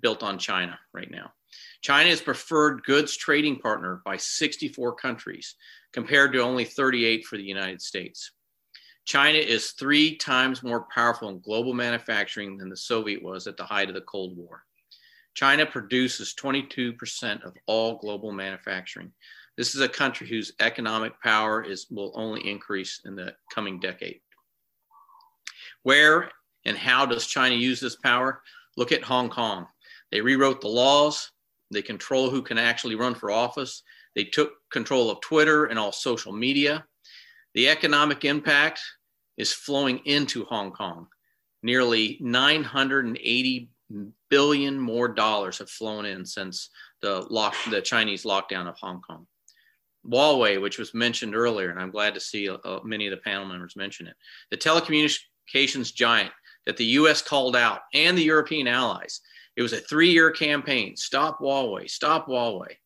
built 0.00 0.22
on 0.22 0.38
China 0.38 0.78
right 0.92 1.10
now. 1.10 1.32
China 1.80 2.10
is 2.10 2.20
preferred 2.20 2.82
goods 2.84 3.16
trading 3.16 3.58
partner 3.58 4.02
by 4.04 4.16
64 4.16 4.94
countries, 4.96 5.54
compared 5.92 6.32
to 6.32 6.40
only 6.40 6.64
38 6.64 7.24
for 7.24 7.36
the 7.36 7.42
United 7.42 7.80
States. 7.80 8.32
China 9.04 9.38
is 9.38 9.72
three 9.72 10.16
times 10.16 10.62
more 10.62 10.86
powerful 10.94 11.28
in 11.28 11.40
global 11.40 11.72
manufacturing 11.72 12.56
than 12.56 12.68
the 12.68 12.76
Soviet 12.76 13.22
was 13.22 13.46
at 13.46 13.56
the 13.56 13.64
height 13.64 13.88
of 13.88 13.94
the 13.94 14.00
Cold 14.00 14.36
War. 14.36 14.62
China 15.34 15.66
produces 15.66 16.34
22% 16.38 17.44
of 17.44 17.54
all 17.66 17.98
global 17.98 18.32
manufacturing. 18.32 19.12
This 19.56 19.74
is 19.74 19.80
a 19.80 19.88
country 19.88 20.26
whose 20.26 20.52
economic 20.60 21.20
power 21.20 21.62
is 21.62 21.86
will 21.90 22.12
only 22.14 22.48
increase 22.48 23.00
in 23.04 23.14
the 23.14 23.34
coming 23.54 23.78
decade. 23.78 24.20
Where 25.84 26.30
and 26.64 26.76
how 26.76 27.06
does 27.06 27.26
China 27.26 27.54
use 27.54 27.78
this 27.78 27.96
power? 27.96 28.42
Look 28.76 28.90
at 28.90 29.02
Hong 29.02 29.28
Kong. 29.28 29.66
They 30.10 30.20
rewrote 30.20 30.60
the 30.60 30.68
laws. 30.68 31.30
They 31.70 31.82
control 31.82 32.30
who 32.30 32.42
can 32.42 32.58
actually 32.58 32.94
run 32.94 33.14
for 33.14 33.30
office. 33.30 33.82
They 34.14 34.24
took 34.24 34.52
control 34.70 35.10
of 35.10 35.20
Twitter 35.20 35.66
and 35.66 35.78
all 35.78 35.92
social 35.92 36.32
media. 36.32 36.84
The 37.54 37.68
economic 37.68 38.24
impact 38.24 38.80
is 39.36 39.52
flowing 39.52 39.98
into 40.04 40.44
Hong 40.44 40.72
Kong. 40.72 41.06
Nearly 41.62 42.18
980 42.20 43.70
billion 44.30 44.78
more 44.78 45.08
dollars 45.08 45.58
have 45.58 45.70
flown 45.70 46.06
in 46.06 46.26
since 46.26 46.70
the 47.00 47.26
lock, 47.30 47.54
the 47.70 47.80
Chinese 47.80 48.24
lockdown 48.24 48.66
of 48.66 48.76
Hong 48.78 49.00
Kong. 49.00 49.26
Huawei, 50.08 50.60
which 50.60 50.78
was 50.78 50.94
mentioned 50.94 51.34
earlier, 51.34 51.70
and 51.70 51.80
I'm 51.80 51.90
glad 51.90 52.14
to 52.14 52.20
see 52.20 52.48
uh, 52.48 52.80
many 52.84 53.06
of 53.06 53.10
the 53.10 53.18
panel 53.18 53.46
members 53.46 53.76
mention 53.76 54.06
it. 54.06 54.16
The 54.50 54.56
telecommunications 54.56 55.94
giant 55.94 56.32
that 56.66 56.76
the 56.76 56.84
US 56.84 57.22
called 57.22 57.56
out 57.56 57.80
and 57.92 58.16
the 58.16 58.22
European 58.22 58.68
allies. 58.68 59.20
It 59.56 59.62
was 59.62 59.72
a 59.72 59.80
three 59.80 60.10
year 60.10 60.30
campaign 60.30 60.96
stop 60.96 61.38
Huawei, 61.38 61.88
stop 61.88 62.26
Huawei. 62.26 62.76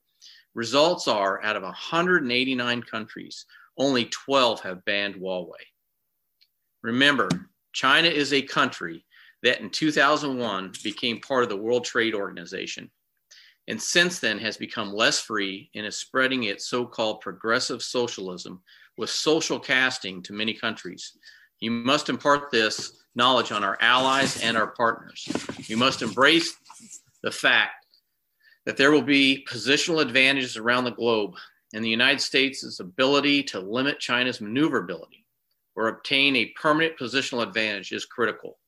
Results 0.55 1.09
are 1.09 1.43
out 1.43 1.57
of 1.57 1.63
189 1.63 2.83
countries, 2.83 3.47
only 3.77 4.07
12 4.07 4.61
have 4.61 4.85
banned 4.85 5.17
Huawei. 5.17 5.65
Remember, 6.83 7.29
China 7.73 8.09
is 8.09 8.33
a 8.33 8.43
country 8.43 9.05
that 9.43 9.61
in 9.61 9.71
2001 9.71 10.73
became 10.83 11.21
part 11.21 11.45
of 11.45 11.49
the 11.49 11.57
World 11.57 11.85
Trade 11.85 12.15
Organization 12.15 12.91
and 13.69 13.81
since 13.81 14.19
then 14.19 14.39
has 14.39 14.57
become 14.57 14.93
less 14.93 15.21
free 15.21 15.71
and 15.75 15.87
is 15.87 15.97
spreading 15.97 16.45
its 16.45 16.69
so 16.69 16.87
called 16.87 17.21
progressive 17.21 17.83
socialism 17.83 18.63
with 18.97 19.11
social 19.11 19.61
casting 19.61 20.23
to 20.23 20.33
many 20.33 20.55
countries. 20.55 21.13
You 21.61 21.71
must 21.71 22.09
impart 22.09 22.51
this 22.51 23.05
knowledge 23.15 23.53
on 23.53 23.63
our 23.63 23.77
allies 23.81 24.43
and 24.43 24.57
our 24.57 24.69
partners. 24.69 25.29
You 25.67 25.77
must 25.77 26.03
embrace 26.03 26.57
the 27.23 27.31
fact 27.31 27.87
that 28.65 28.79
there 28.79 28.91
will 28.91 29.03
be 29.03 29.47
positional 29.49 30.01
advantages 30.01 30.57
around 30.57 30.85
the 30.85 30.91
globe, 30.91 31.35
and 31.75 31.85
the 31.85 31.91
United 31.91 32.21
States' 32.21 32.81
ability 32.81 33.43
to 33.43 33.61
limit 33.61 34.01
China's 34.01 34.41
maneuverability 34.41 35.27
or 35.77 35.89
obtain 35.89 36.37
a 36.37 36.53
permanent 36.61 36.99
positional 36.99 37.43
advantage 37.43 37.93
is 37.93 38.07
critical. 38.07 38.59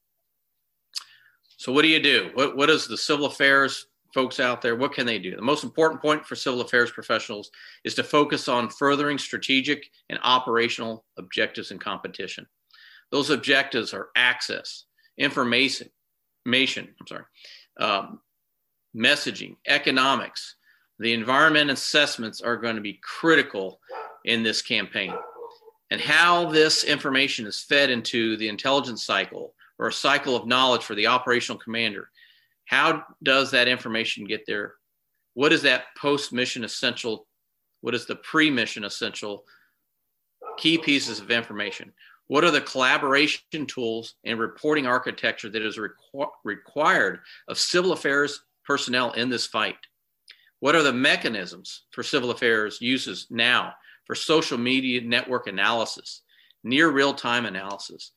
So, 1.57 1.73
what 1.73 1.83
do 1.83 1.89
you 1.89 2.03
do? 2.03 2.31
What, 2.35 2.57
what 2.57 2.67
does 2.67 2.87
the 2.87 2.97
civil 2.97 3.27
affairs 3.27 3.87
folks 4.13 4.41
out 4.41 4.63
there, 4.63 4.77
what 4.77 4.93
can 4.93 5.07
they 5.07 5.19
do? 5.19 5.37
The 5.37 5.43
most 5.43 5.65
important 5.65 6.01
point 6.01 6.27
for 6.27 6.35
civil 6.35 6.61
affairs 6.61 6.91
professionals 6.91 7.51
is 7.85 7.95
to 7.95 8.05
focus 8.05 8.49
on 8.49 8.69
furthering 8.71 9.19
strategic 9.19 9.91
and 10.09 10.19
operational 10.23 11.05
objectives 11.19 11.71
in 11.71 11.79
competition. 11.79 12.47
Those 13.11 13.31
objectives 13.31 13.93
are 13.93 14.09
access, 14.17 14.85
information, 15.19 15.89
information 16.47 16.89
I'm 17.01 17.07
sorry, 17.07 17.25
um, 17.79 18.21
messaging, 18.97 19.57
economics. 19.67 20.57
The 20.99 21.13
environment 21.13 21.71
assessments 21.71 22.41
are 22.41 22.57
going 22.57 22.77
to 22.77 22.83
be 22.83 23.01
critical 23.03 23.81
in 24.25 24.43
this 24.43 24.63
campaign. 24.63 25.15
And 25.91 26.01
how 26.01 26.51
this 26.51 26.85
information 26.85 27.47
is 27.47 27.63
fed 27.63 27.91
into 27.91 28.37
the 28.37 28.49
intelligence 28.49 29.05
cycle 29.05 29.55
or 29.79 29.89
a 29.89 29.93
cycle 29.93 30.37
of 30.37 30.47
knowledge 30.47 30.85
for 30.85 30.95
the 30.95 31.07
operational 31.07 31.59
commander 31.59 32.10
how 32.71 33.03
does 33.21 33.51
that 33.51 33.67
information 33.67 34.25
get 34.25 34.47
there? 34.47 34.75
What 35.35 35.53
is 35.53 35.63
that 35.63 35.87
post 35.99 36.33
mission 36.33 36.63
essential? 36.63 37.27
What 37.81 37.97
is 37.97 38.07
the 38.07 38.15
pre 38.15 38.49
mission 38.49 38.85
essential 38.85 39.43
key 40.57 40.79
pieces 40.79 41.19
of 41.19 41.33
information? 41.33 41.93
What 42.29 42.45
are 42.45 42.53
the 42.53 42.61
collaboration 42.61 43.67
tools 43.67 44.15
and 44.25 44.39
reporting 44.39 44.87
architecture 44.87 45.49
that 45.49 45.63
is 45.63 45.79
requ- 45.79 46.31
required 46.45 47.19
of 47.49 47.59
civil 47.59 47.91
affairs 47.91 48.41
personnel 48.65 49.11
in 49.13 49.31
this 49.31 49.49
fight? 49.49 49.75
What 50.61 50.77
are 50.77 50.85
the 50.85 50.93
mechanisms 50.93 51.87
for 51.91 52.05
civil 52.05 52.31
affairs 52.31 52.79
uses 52.81 53.27
now 53.31 53.73
for 54.07 54.15
social 54.15 54.59
media 54.59 55.01
network 55.01 55.49
analysis, 55.49 56.23
near 56.63 56.89
real 56.91 57.15
time 57.15 57.47
analysis? 57.47 58.13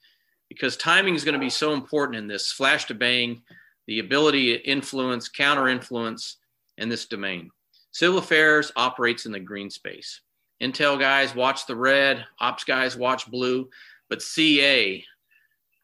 Because 0.48 0.78
timing 0.78 1.16
is 1.16 1.24
going 1.24 1.34
to 1.34 1.40
be 1.40 1.50
so 1.50 1.74
important 1.74 2.20
in 2.20 2.28
this 2.28 2.52
flash 2.52 2.86
to 2.86 2.94
bang 2.94 3.42
the 3.88 4.00
ability 4.00 4.58
to 4.58 4.64
influence, 4.70 5.28
counter 5.30 5.68
influence 5.68 6.38
in 6.78 6.90
this 6.90 7.06
domain. 7.06 7.50
Civil 7.92 8.20
affairs 8.20 8.72
operates 8.76 9.26
in 9.26 9.32
the 9.32 9.40
green 9.40 9.70
space. 9.70 10.22
Intel 10.62 11.00
guys 11.00 11.36
watch 11.36 11.68
the 11.68 11.76
red, 11.76 12.26
ops 12.40 12.64
guys 12.64 12.96
watch 12.96 13.30
blue, 13.30 13.70
but 14.10 14.22
CA 14.22 15.04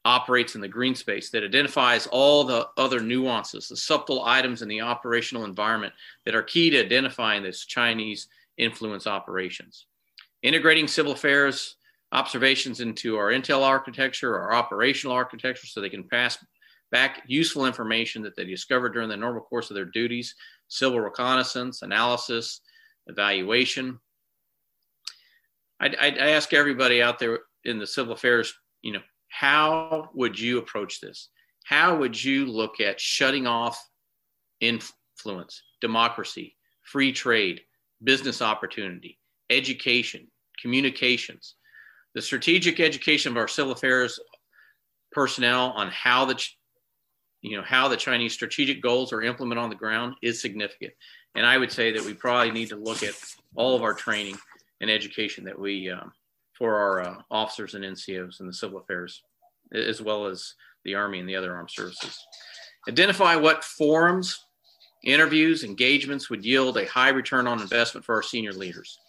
operates 0.06 0.56
in 0.56 0.62
the 0.62 0.68
green 0.68 0.96
space 0.96 1.30
that 1.30 1.44
identifies 1.44 2.08
all 2.08 2.44
the 2.44 2.68
other 2.78 3.02
nuances, 3.02 3.68
the 3.68 3.76
subtle 3.76 4.24
items 4.26 4.62
in 4.62 4.70
the 4.70 4.82
operational 4.82 5.44
environment 5.44 5.94
that 6.26 6.36
are 6.36 6.42
key 6.42 6.70
to 6.70 6.80
identifying 6.80 7.44
this 7.44 7.66
Chinese 7.66 8.28
influence 8.58 9.08
operations. 9.08 9.86
Integrating 10.42 10.88
civil 10.88 11.12
affairs 11.12 11.76
observations 12.12 12.80
into 12.80 13.18
our 13.18 13.30
Intel 13.32 13.62
architecture, 13.62 14.40
our 14.40 14.54
operational 14.54 15.16
architecture, 15.16 15.68
so 15.68 15.82
they 15.82 15.90
can 15.90 16.04
pass 16.04 16.38
back 16.92 17.24
useful 17.28 17.66
information 17.66 18.22
that 18.24 18.36
they 18.36 18.46
discovered 18.46 18.94
during 18.94 19.10
the 19.10 19.18
normal 19.18 19.42
course 19.42 19.70
of 19.70 19.76
their 19.76 19.86
duties, 19.86 20.36
civil 20.68 21.00
reconnaissance, 21.00 21.82
analysis, 21.82 22.62
evaluation. 23.08 24.00
I, 25.82 25.88
ask 26.10 26.54
everybody 26.54 27.02
out 27.02 27.20
there 27.20 27.40
in 27.64 27.80
the 27.80 27.88
civil 27.88 28.14
affairs, 28.14 28.54
you 28.82 28.92
know, 28.92 29.02
how 29.30 30.10
would 30.14 30.38
you 30.38 30.58
approach 30.58 31.00
this? 31.00 31.30
How 31.64 31.96
would 31.96 32.22
you 32.22 32.46
look 32.46 32.82
at 32.82 33.00
shutting 33.00 33.48
off 33.48 33.82
influence, 34.60 35.64
democracy, 35.80 36.58
free 36.84 37.14
trade, 37.14 37.62
business 38.04 38.42
opportunity, 38.42 39.20
education, 39.50 40.28
communications, 40.62 41.56
the 42.16 42.22
strategic 42.22 42.80
education 42.80 43.32
of 43.32 43.38
our 43.38 43.48
civil 43.48 43.72
affairs 43.72 44.20
personnel 45.12 45.72
on 45.76 45.90
how 45.90 46.26
the 46.26 46.44
you 47.42 47.58
know 47.58 47.64
how 47.64 47.88
the 47.88 47.98
Chinese 47.98 48.34
strategic 48.34 48.82
goals 48.82 49.14
are 49.14 49.22
implemented 49.22 49.64
on 49.64 49.70
the 49.70 49.76
ground 49.76 50.16
is 50.22 50.42
significant. 50.42 50.94
And 51.36 51.46
I 51.46 51.58
would 51.58 51.72
say 51.72 51.92
that 51.92 52.04
we 52.04 52.14
probably 52.14 52.52
need 52.52 52.70
to 52.70 52.76
look 52.76 53.04
at 53.04 53.14
all 53.56 53.76
of 53.76 53.84
our 53.84 53.94
training 53.94 54.38
and 54.82 54.90
education 54.90 55.44
that 55.46 55.58
we 55.58 55.90
um, 55.90 56.12
for 56.54 56.76
our 56.76 57.02
uh, 57.02 57.16
officers 57.32 57.76
and 57.76 57.86
NCOs 57.86 58.42
in 58.42 58.48
the 58.48 58.54
civil 58.54 58.80
affairs, 58.80 59.24
as 59.74 60.02
well 60.02 60.26
as 60.26 60.56
the 60.84 60.96
Army 60.96 61.20
and 61.20 61.30
the 61.30 61.36
other 61.36 61.56
armed 61.56 61.72
services. 61.72 62.18
Identify 62.88 63.36
what 63.36 63.64
forums, 63.64 64.46
interviews, 65.04 65.64
engagements 65.64 66.30
would 66.30 66.44
yield 66.44 66.78
a 66.78 66.88
high 66.88 67.10
return 67.10 67.48
on 67.48 67.62
investment 67.62 68.06
for 68.06 68.16
our 68.16 68.24
senior 68.24 68.54
leaders. 68.54 69.00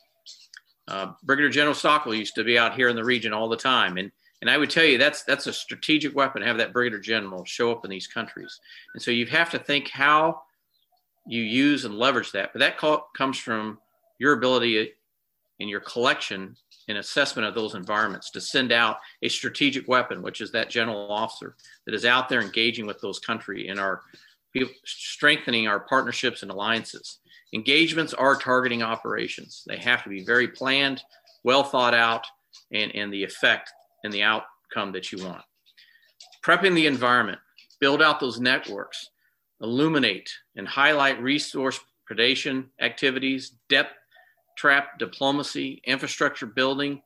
Uh, 0.88 1.12
Brigadier 1.22 1.50
General 1.50 1.74
Stockwell 1.74 2.14
used 2.14 2.34
to 2.34 2.44
be 2.44 2.58
out 2.58 2.74
here 2.74 2.88
in 2.88 2.96
the 2.96 3.04
region 3.04 3.32
all 3.32 3.48
the 3.48 3.56
time, 3.56 3.96
and 3.96 4.10
and 4.40 4.50
I 4.50 4.56
would 4.56 4.70
tell 4.70 4.84
you 4.84 4.98
that's 4.98 5.22
that's 5.22 5.46
a 5.46 5.52
strategic 5.52 6.14
weapon. 6.14 6.42
Have 6.42 6.58
that 6.58 6.72
brigadier 6.72 7.00
general 7.00 7.44
show 7.44 7.70
up 7.72 7.84
in 7.84 7.90
these 7.90 8.06
countries, 8.06 8.58
and 8.94 9.02
so 9.02 9.10
you 9.10 9.26
have 9.26 9.50
to 9.50 9.58
think 9.58 9.88
how 9.88 10.42
you 11.26 11.42
use 11.42 11.84
and 11.84 11.94
leverage 11.94 12.32
that. 12.32 12.52
But 12.52 12.60
that 12.60 12.78
call, 12.78 13.08
comes 13.16 13.38
from 13.38 13.78
your 14.18 14.32
ability 14.32 14.92
in 15.58 15.68
your 15.68 15.80
collection 15.80 16.56
and 16.88 16.98
assessment 16.98 17.46
of 17.46 17.54
those 17.54 17.74
environments 17.74 18.30
to 18.30 18.40
send 18.40 18.72
out 18.72 18.98
a 19.22 19.28
strategic 19.28 19.86
weapon, 19.86 20.22
which 20.22 20.40
is 20.40 20.50
that 20.52 20.70
general 20.70 21.12
officer 21.12 21.54
that 21.86 21.94
is 21.94 22.04
out 22.04 22.28
there 22.28 22.40
engaging 22.40 22.86
with 22.86 23.00
those 23.00 23.18
country 23.18 23.68
and 23.68 23.78
are 23.78 24.00
strengthening 24.84 25.68
our 25.68 25.80
partnerships 25.80 26.42
and 26.42 26.50
alliances. 26.50 27.18
Engagements 27.52 28.14
are 28.14 28.36
targeting 28.36 28.82
operations. 28.82 29.62
They 29.66 29.76
have 29.76 30.02
to 30.02 30.08
be 30.08 30.24
very 30.24 30.48
planned, 30.48 31.02
well 31.44 31.62
thought 31.62 31.94
out, 31.94 32.26
and, 32.72 32.94
and 32.94 33.12
the 33.12 33.22
effect 33.22 33.70
and 34.04 34.12
the 34.12 34.22
outcome 34.22 34.92
that 34.92 35.12
you 35.12 35.24
want. 35.24 35.42
Prepping 36.44 36.74
the 36.74 36.86
environment, 36.86 37.38
build 37.80 38.02
out 38.02 38.20
those 38.20 38.40
networks, 38.40 39.10
illuminate 39.60 40.30
and 40.56 40.66
highlight 40.66 41.22
resource 41.22 41.80
predation 42.10 42.66
activities, 42.80 43.52
debt 43.68 43.90
trap 44.56 44.98
diplomacy, 44.98 45.80
infrastructure 45.86 46.46
building, 46.46 47.00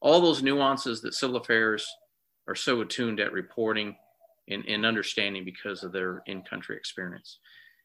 all 0.00 0.20
those 0.20 0.42
nuances 0.42 1.00
that 1.02 1.14
civil 1.14 1.36
affairs 1.36 1.86
are 2.46 2.54
so 2.54 2.80
attuned 2.80 3.20
at 3.20 3.32
reporting 3.32 3.96
and, 4.48 4.64
and 4.66 4.86
understanding 4.86 5.44
because 5.44 5.82
of 5.82 5.92
their 5.92 6.22
in 6.26 6.42
country 6.42 6.76
experience. 6.76 7.38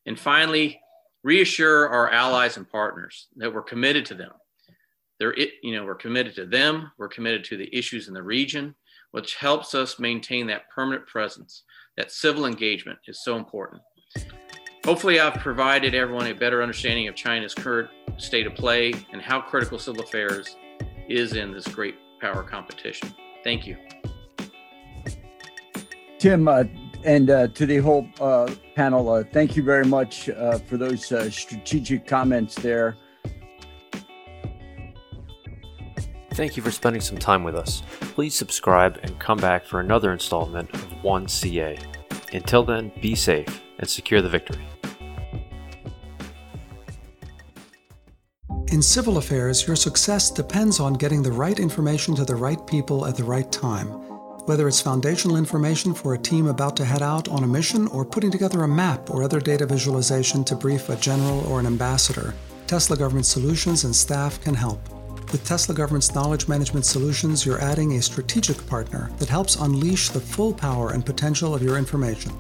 And 0.06 0.20
finally, 0.20 0.80
reassure 1.24 1.90
our 1.90 2.10
allies 2.12 2.58
and 2.58 2.70
partners 2.70 3.28
that 3.38 3.54
we're 3.54 3.62
committed 3.62 4.06
to 4.08 4.16
them 4.16 4.32
they're, 5.20 5.38
you 5.38 5.76
know, 5.76 5.86
we're 5.86 5.96
committed 5.96 6.36
to 6.36 6.46
them. 6.46 6.92
We're 6.98 7.10
committed 7.10 7.44
to 7.46 7.58
the 7.58 7.70
issues 7.76 8.08
in 8.08 8.14
the 8.14 8.24
region, 8.24 8.76
which 9.12 9.36
helps 9.36 9.76
us 9.76 10.00
maintain 10.00 10.48
that 10.48 10.70
permanent 10.70 11.06
presence. 11.08 11.64
That 11.98 12.12
civil 12.12 12.46
engagement 12.46 13.00
is 13.08 13.24
so 13.24 13.36
important. 13.36 13.82
Hopefully, 14.86 15.20
I've 15.20 15.36
provided 15.36 15.94
everyone 15.94 16.28
a 16.28 16.34
better 16.34 16.62
understanding 16.62 17.10
of 17.10 17.16
China's 17.16 17.54
current 17.54 17.90
state 18.18 18.48
of 18.48 18.56
play 18.56 18.94
and 19.12 19.22
how 19.22 19.42
critical 19.42 19.78
civil 19.78 20.04
affairs 20.04 20.56
is 21.10 21.34
in 21.34 21.52
this 21.52 21.68
great 21.68 21.96
power 22.22 22.44
competition. 22.44 23.14
Thank 23.44 23.68
you. 23.68 23.76
Tim, 26.18 26.48
uh, 26.48 26.64
And 27.04 27.30
uh, 27.30 27.48
to 27.50 27.66
the 27.66 27.78
whole 27.78 28.08
uh, 28.20 28.54
panel, 28.76 29.10
uh, 29.10 29.24
thank 29.32 29.56
you 29.56 29.64
very 29.64 29.86
much 29.86 30.30
uh, 30.30 30.60
for 30.60 30.78
those 30.78 31.12
uh, 31.12 31.30
strategic 31.30 32.06
comments 32.06 32.56
there. 32.56 32.98
Thank 36.40 36.56
you 36.56 36.64
for 36.64 36.72
spending 36.72 37.02
some 37.02 37.18
time 37.18 37.44
with 37.44 37.54
us. 37.54 37.84
Please 38.00 38.34
subscribe 38.34 38.98
and 39.04 39.20
come 39.20 39.40
back 39.40 39.66
for 39.66 39.82
another 39.82 40.14
installment 40.14 40.74
of 40.74 40.86
1CA. 41.04 41.78
Until 42.32 42.64
then, 42.64 42.94
be 43.02 43.14
safe 43.14 43.62
and 43.78 43.90
secure 43.90 44.22
the 44.22 44.30
victory. 44.30 44.66
In 48.72 48.82
civil 48.82 49.18
affairs, 49.18 49.68
your 49.68 49.76
success 49.76 50.32
depends 50.32 50.80
on 50.80 50.94
getting 50.94 51.22
the 51.22 51.30
right 51.30 51.60
information 51.60 52.16
to 52.16 52.24
the 52.24 52.38
right 52.38 52.66
people 52.66 53.06
at 53.06 53.18
the 53.18 53.24
right 53.26 53.52
time. 53.52 53.88
Whether 54.46 54.70
it's 54.70 54.80
foundational 54.80 55.36
information 55.36 55.94
for 55.94 56.14
a 56.14 56.18
team 56.18 56.48
about 56.48 56.78
to 56.78 56.86
head 56.86 57.02
out 57.02 57.28
on 57.28 57.44
a 57.44 57.48
mission 57.48 57.86
or 57.88 58.06
putting 58.06 58.32
together 58.32 58.64
a 58.64 58.68
map 58.70 59.10
or 59.10 59.24
other 59.24 59.42
data 59.42 59.66
visualization 59.66 60.46
to 60.46 60.56
brief 60.56 60.88
a 60.88 60.96
general 60.96 61.46
or 61.48 61.60
an 61.60 61.66
ambassador, 61.66 62.34
Tesla 62.66 62.96
Government 62.96 63.26
Solutions 63.26 63.84
and 63.84 63.94
staff 63.94 64.42
can 64.42 64.54
help. 64.54 64.80
With 65.32 65.46
Tesla 65.46 65.76
Government's 65.76 66.16
knowledge 66.16 66.48
management 66.48 66.86
solutions, 66.86 67.46
you're 67.46 67.62
adding 67.62 67.94
a 67.94 68.02
strategic 68.02 68.66
partner 68.66 69.12
that 69.18 69.30
helps 69.30 69.58
unleash 69.58 70.10
the 70.10 70.20
full 70.20 70.54
power 70.54 70.92
and 70.92 71.06
potential 71.06 71.54
of 71.54 71.62
your 71.62 71.78
information. 71.78 72.32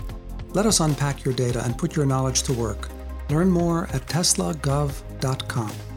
Let 0.53 0.65
us 0.65 0.79
unpack 0.79 1.23
your 1.23 1.35
data 1.35 1.63
and 1.63 1.77
put 1.77 1.95
your 1.95 2.07
knowledge 2.07 2.41
to 2.43 2.53
work. 2.53 2.89
Learn 3.29 3.51
more 3.51 3.87
at 3.93 4.07
teslagov.com. 4.07 5.88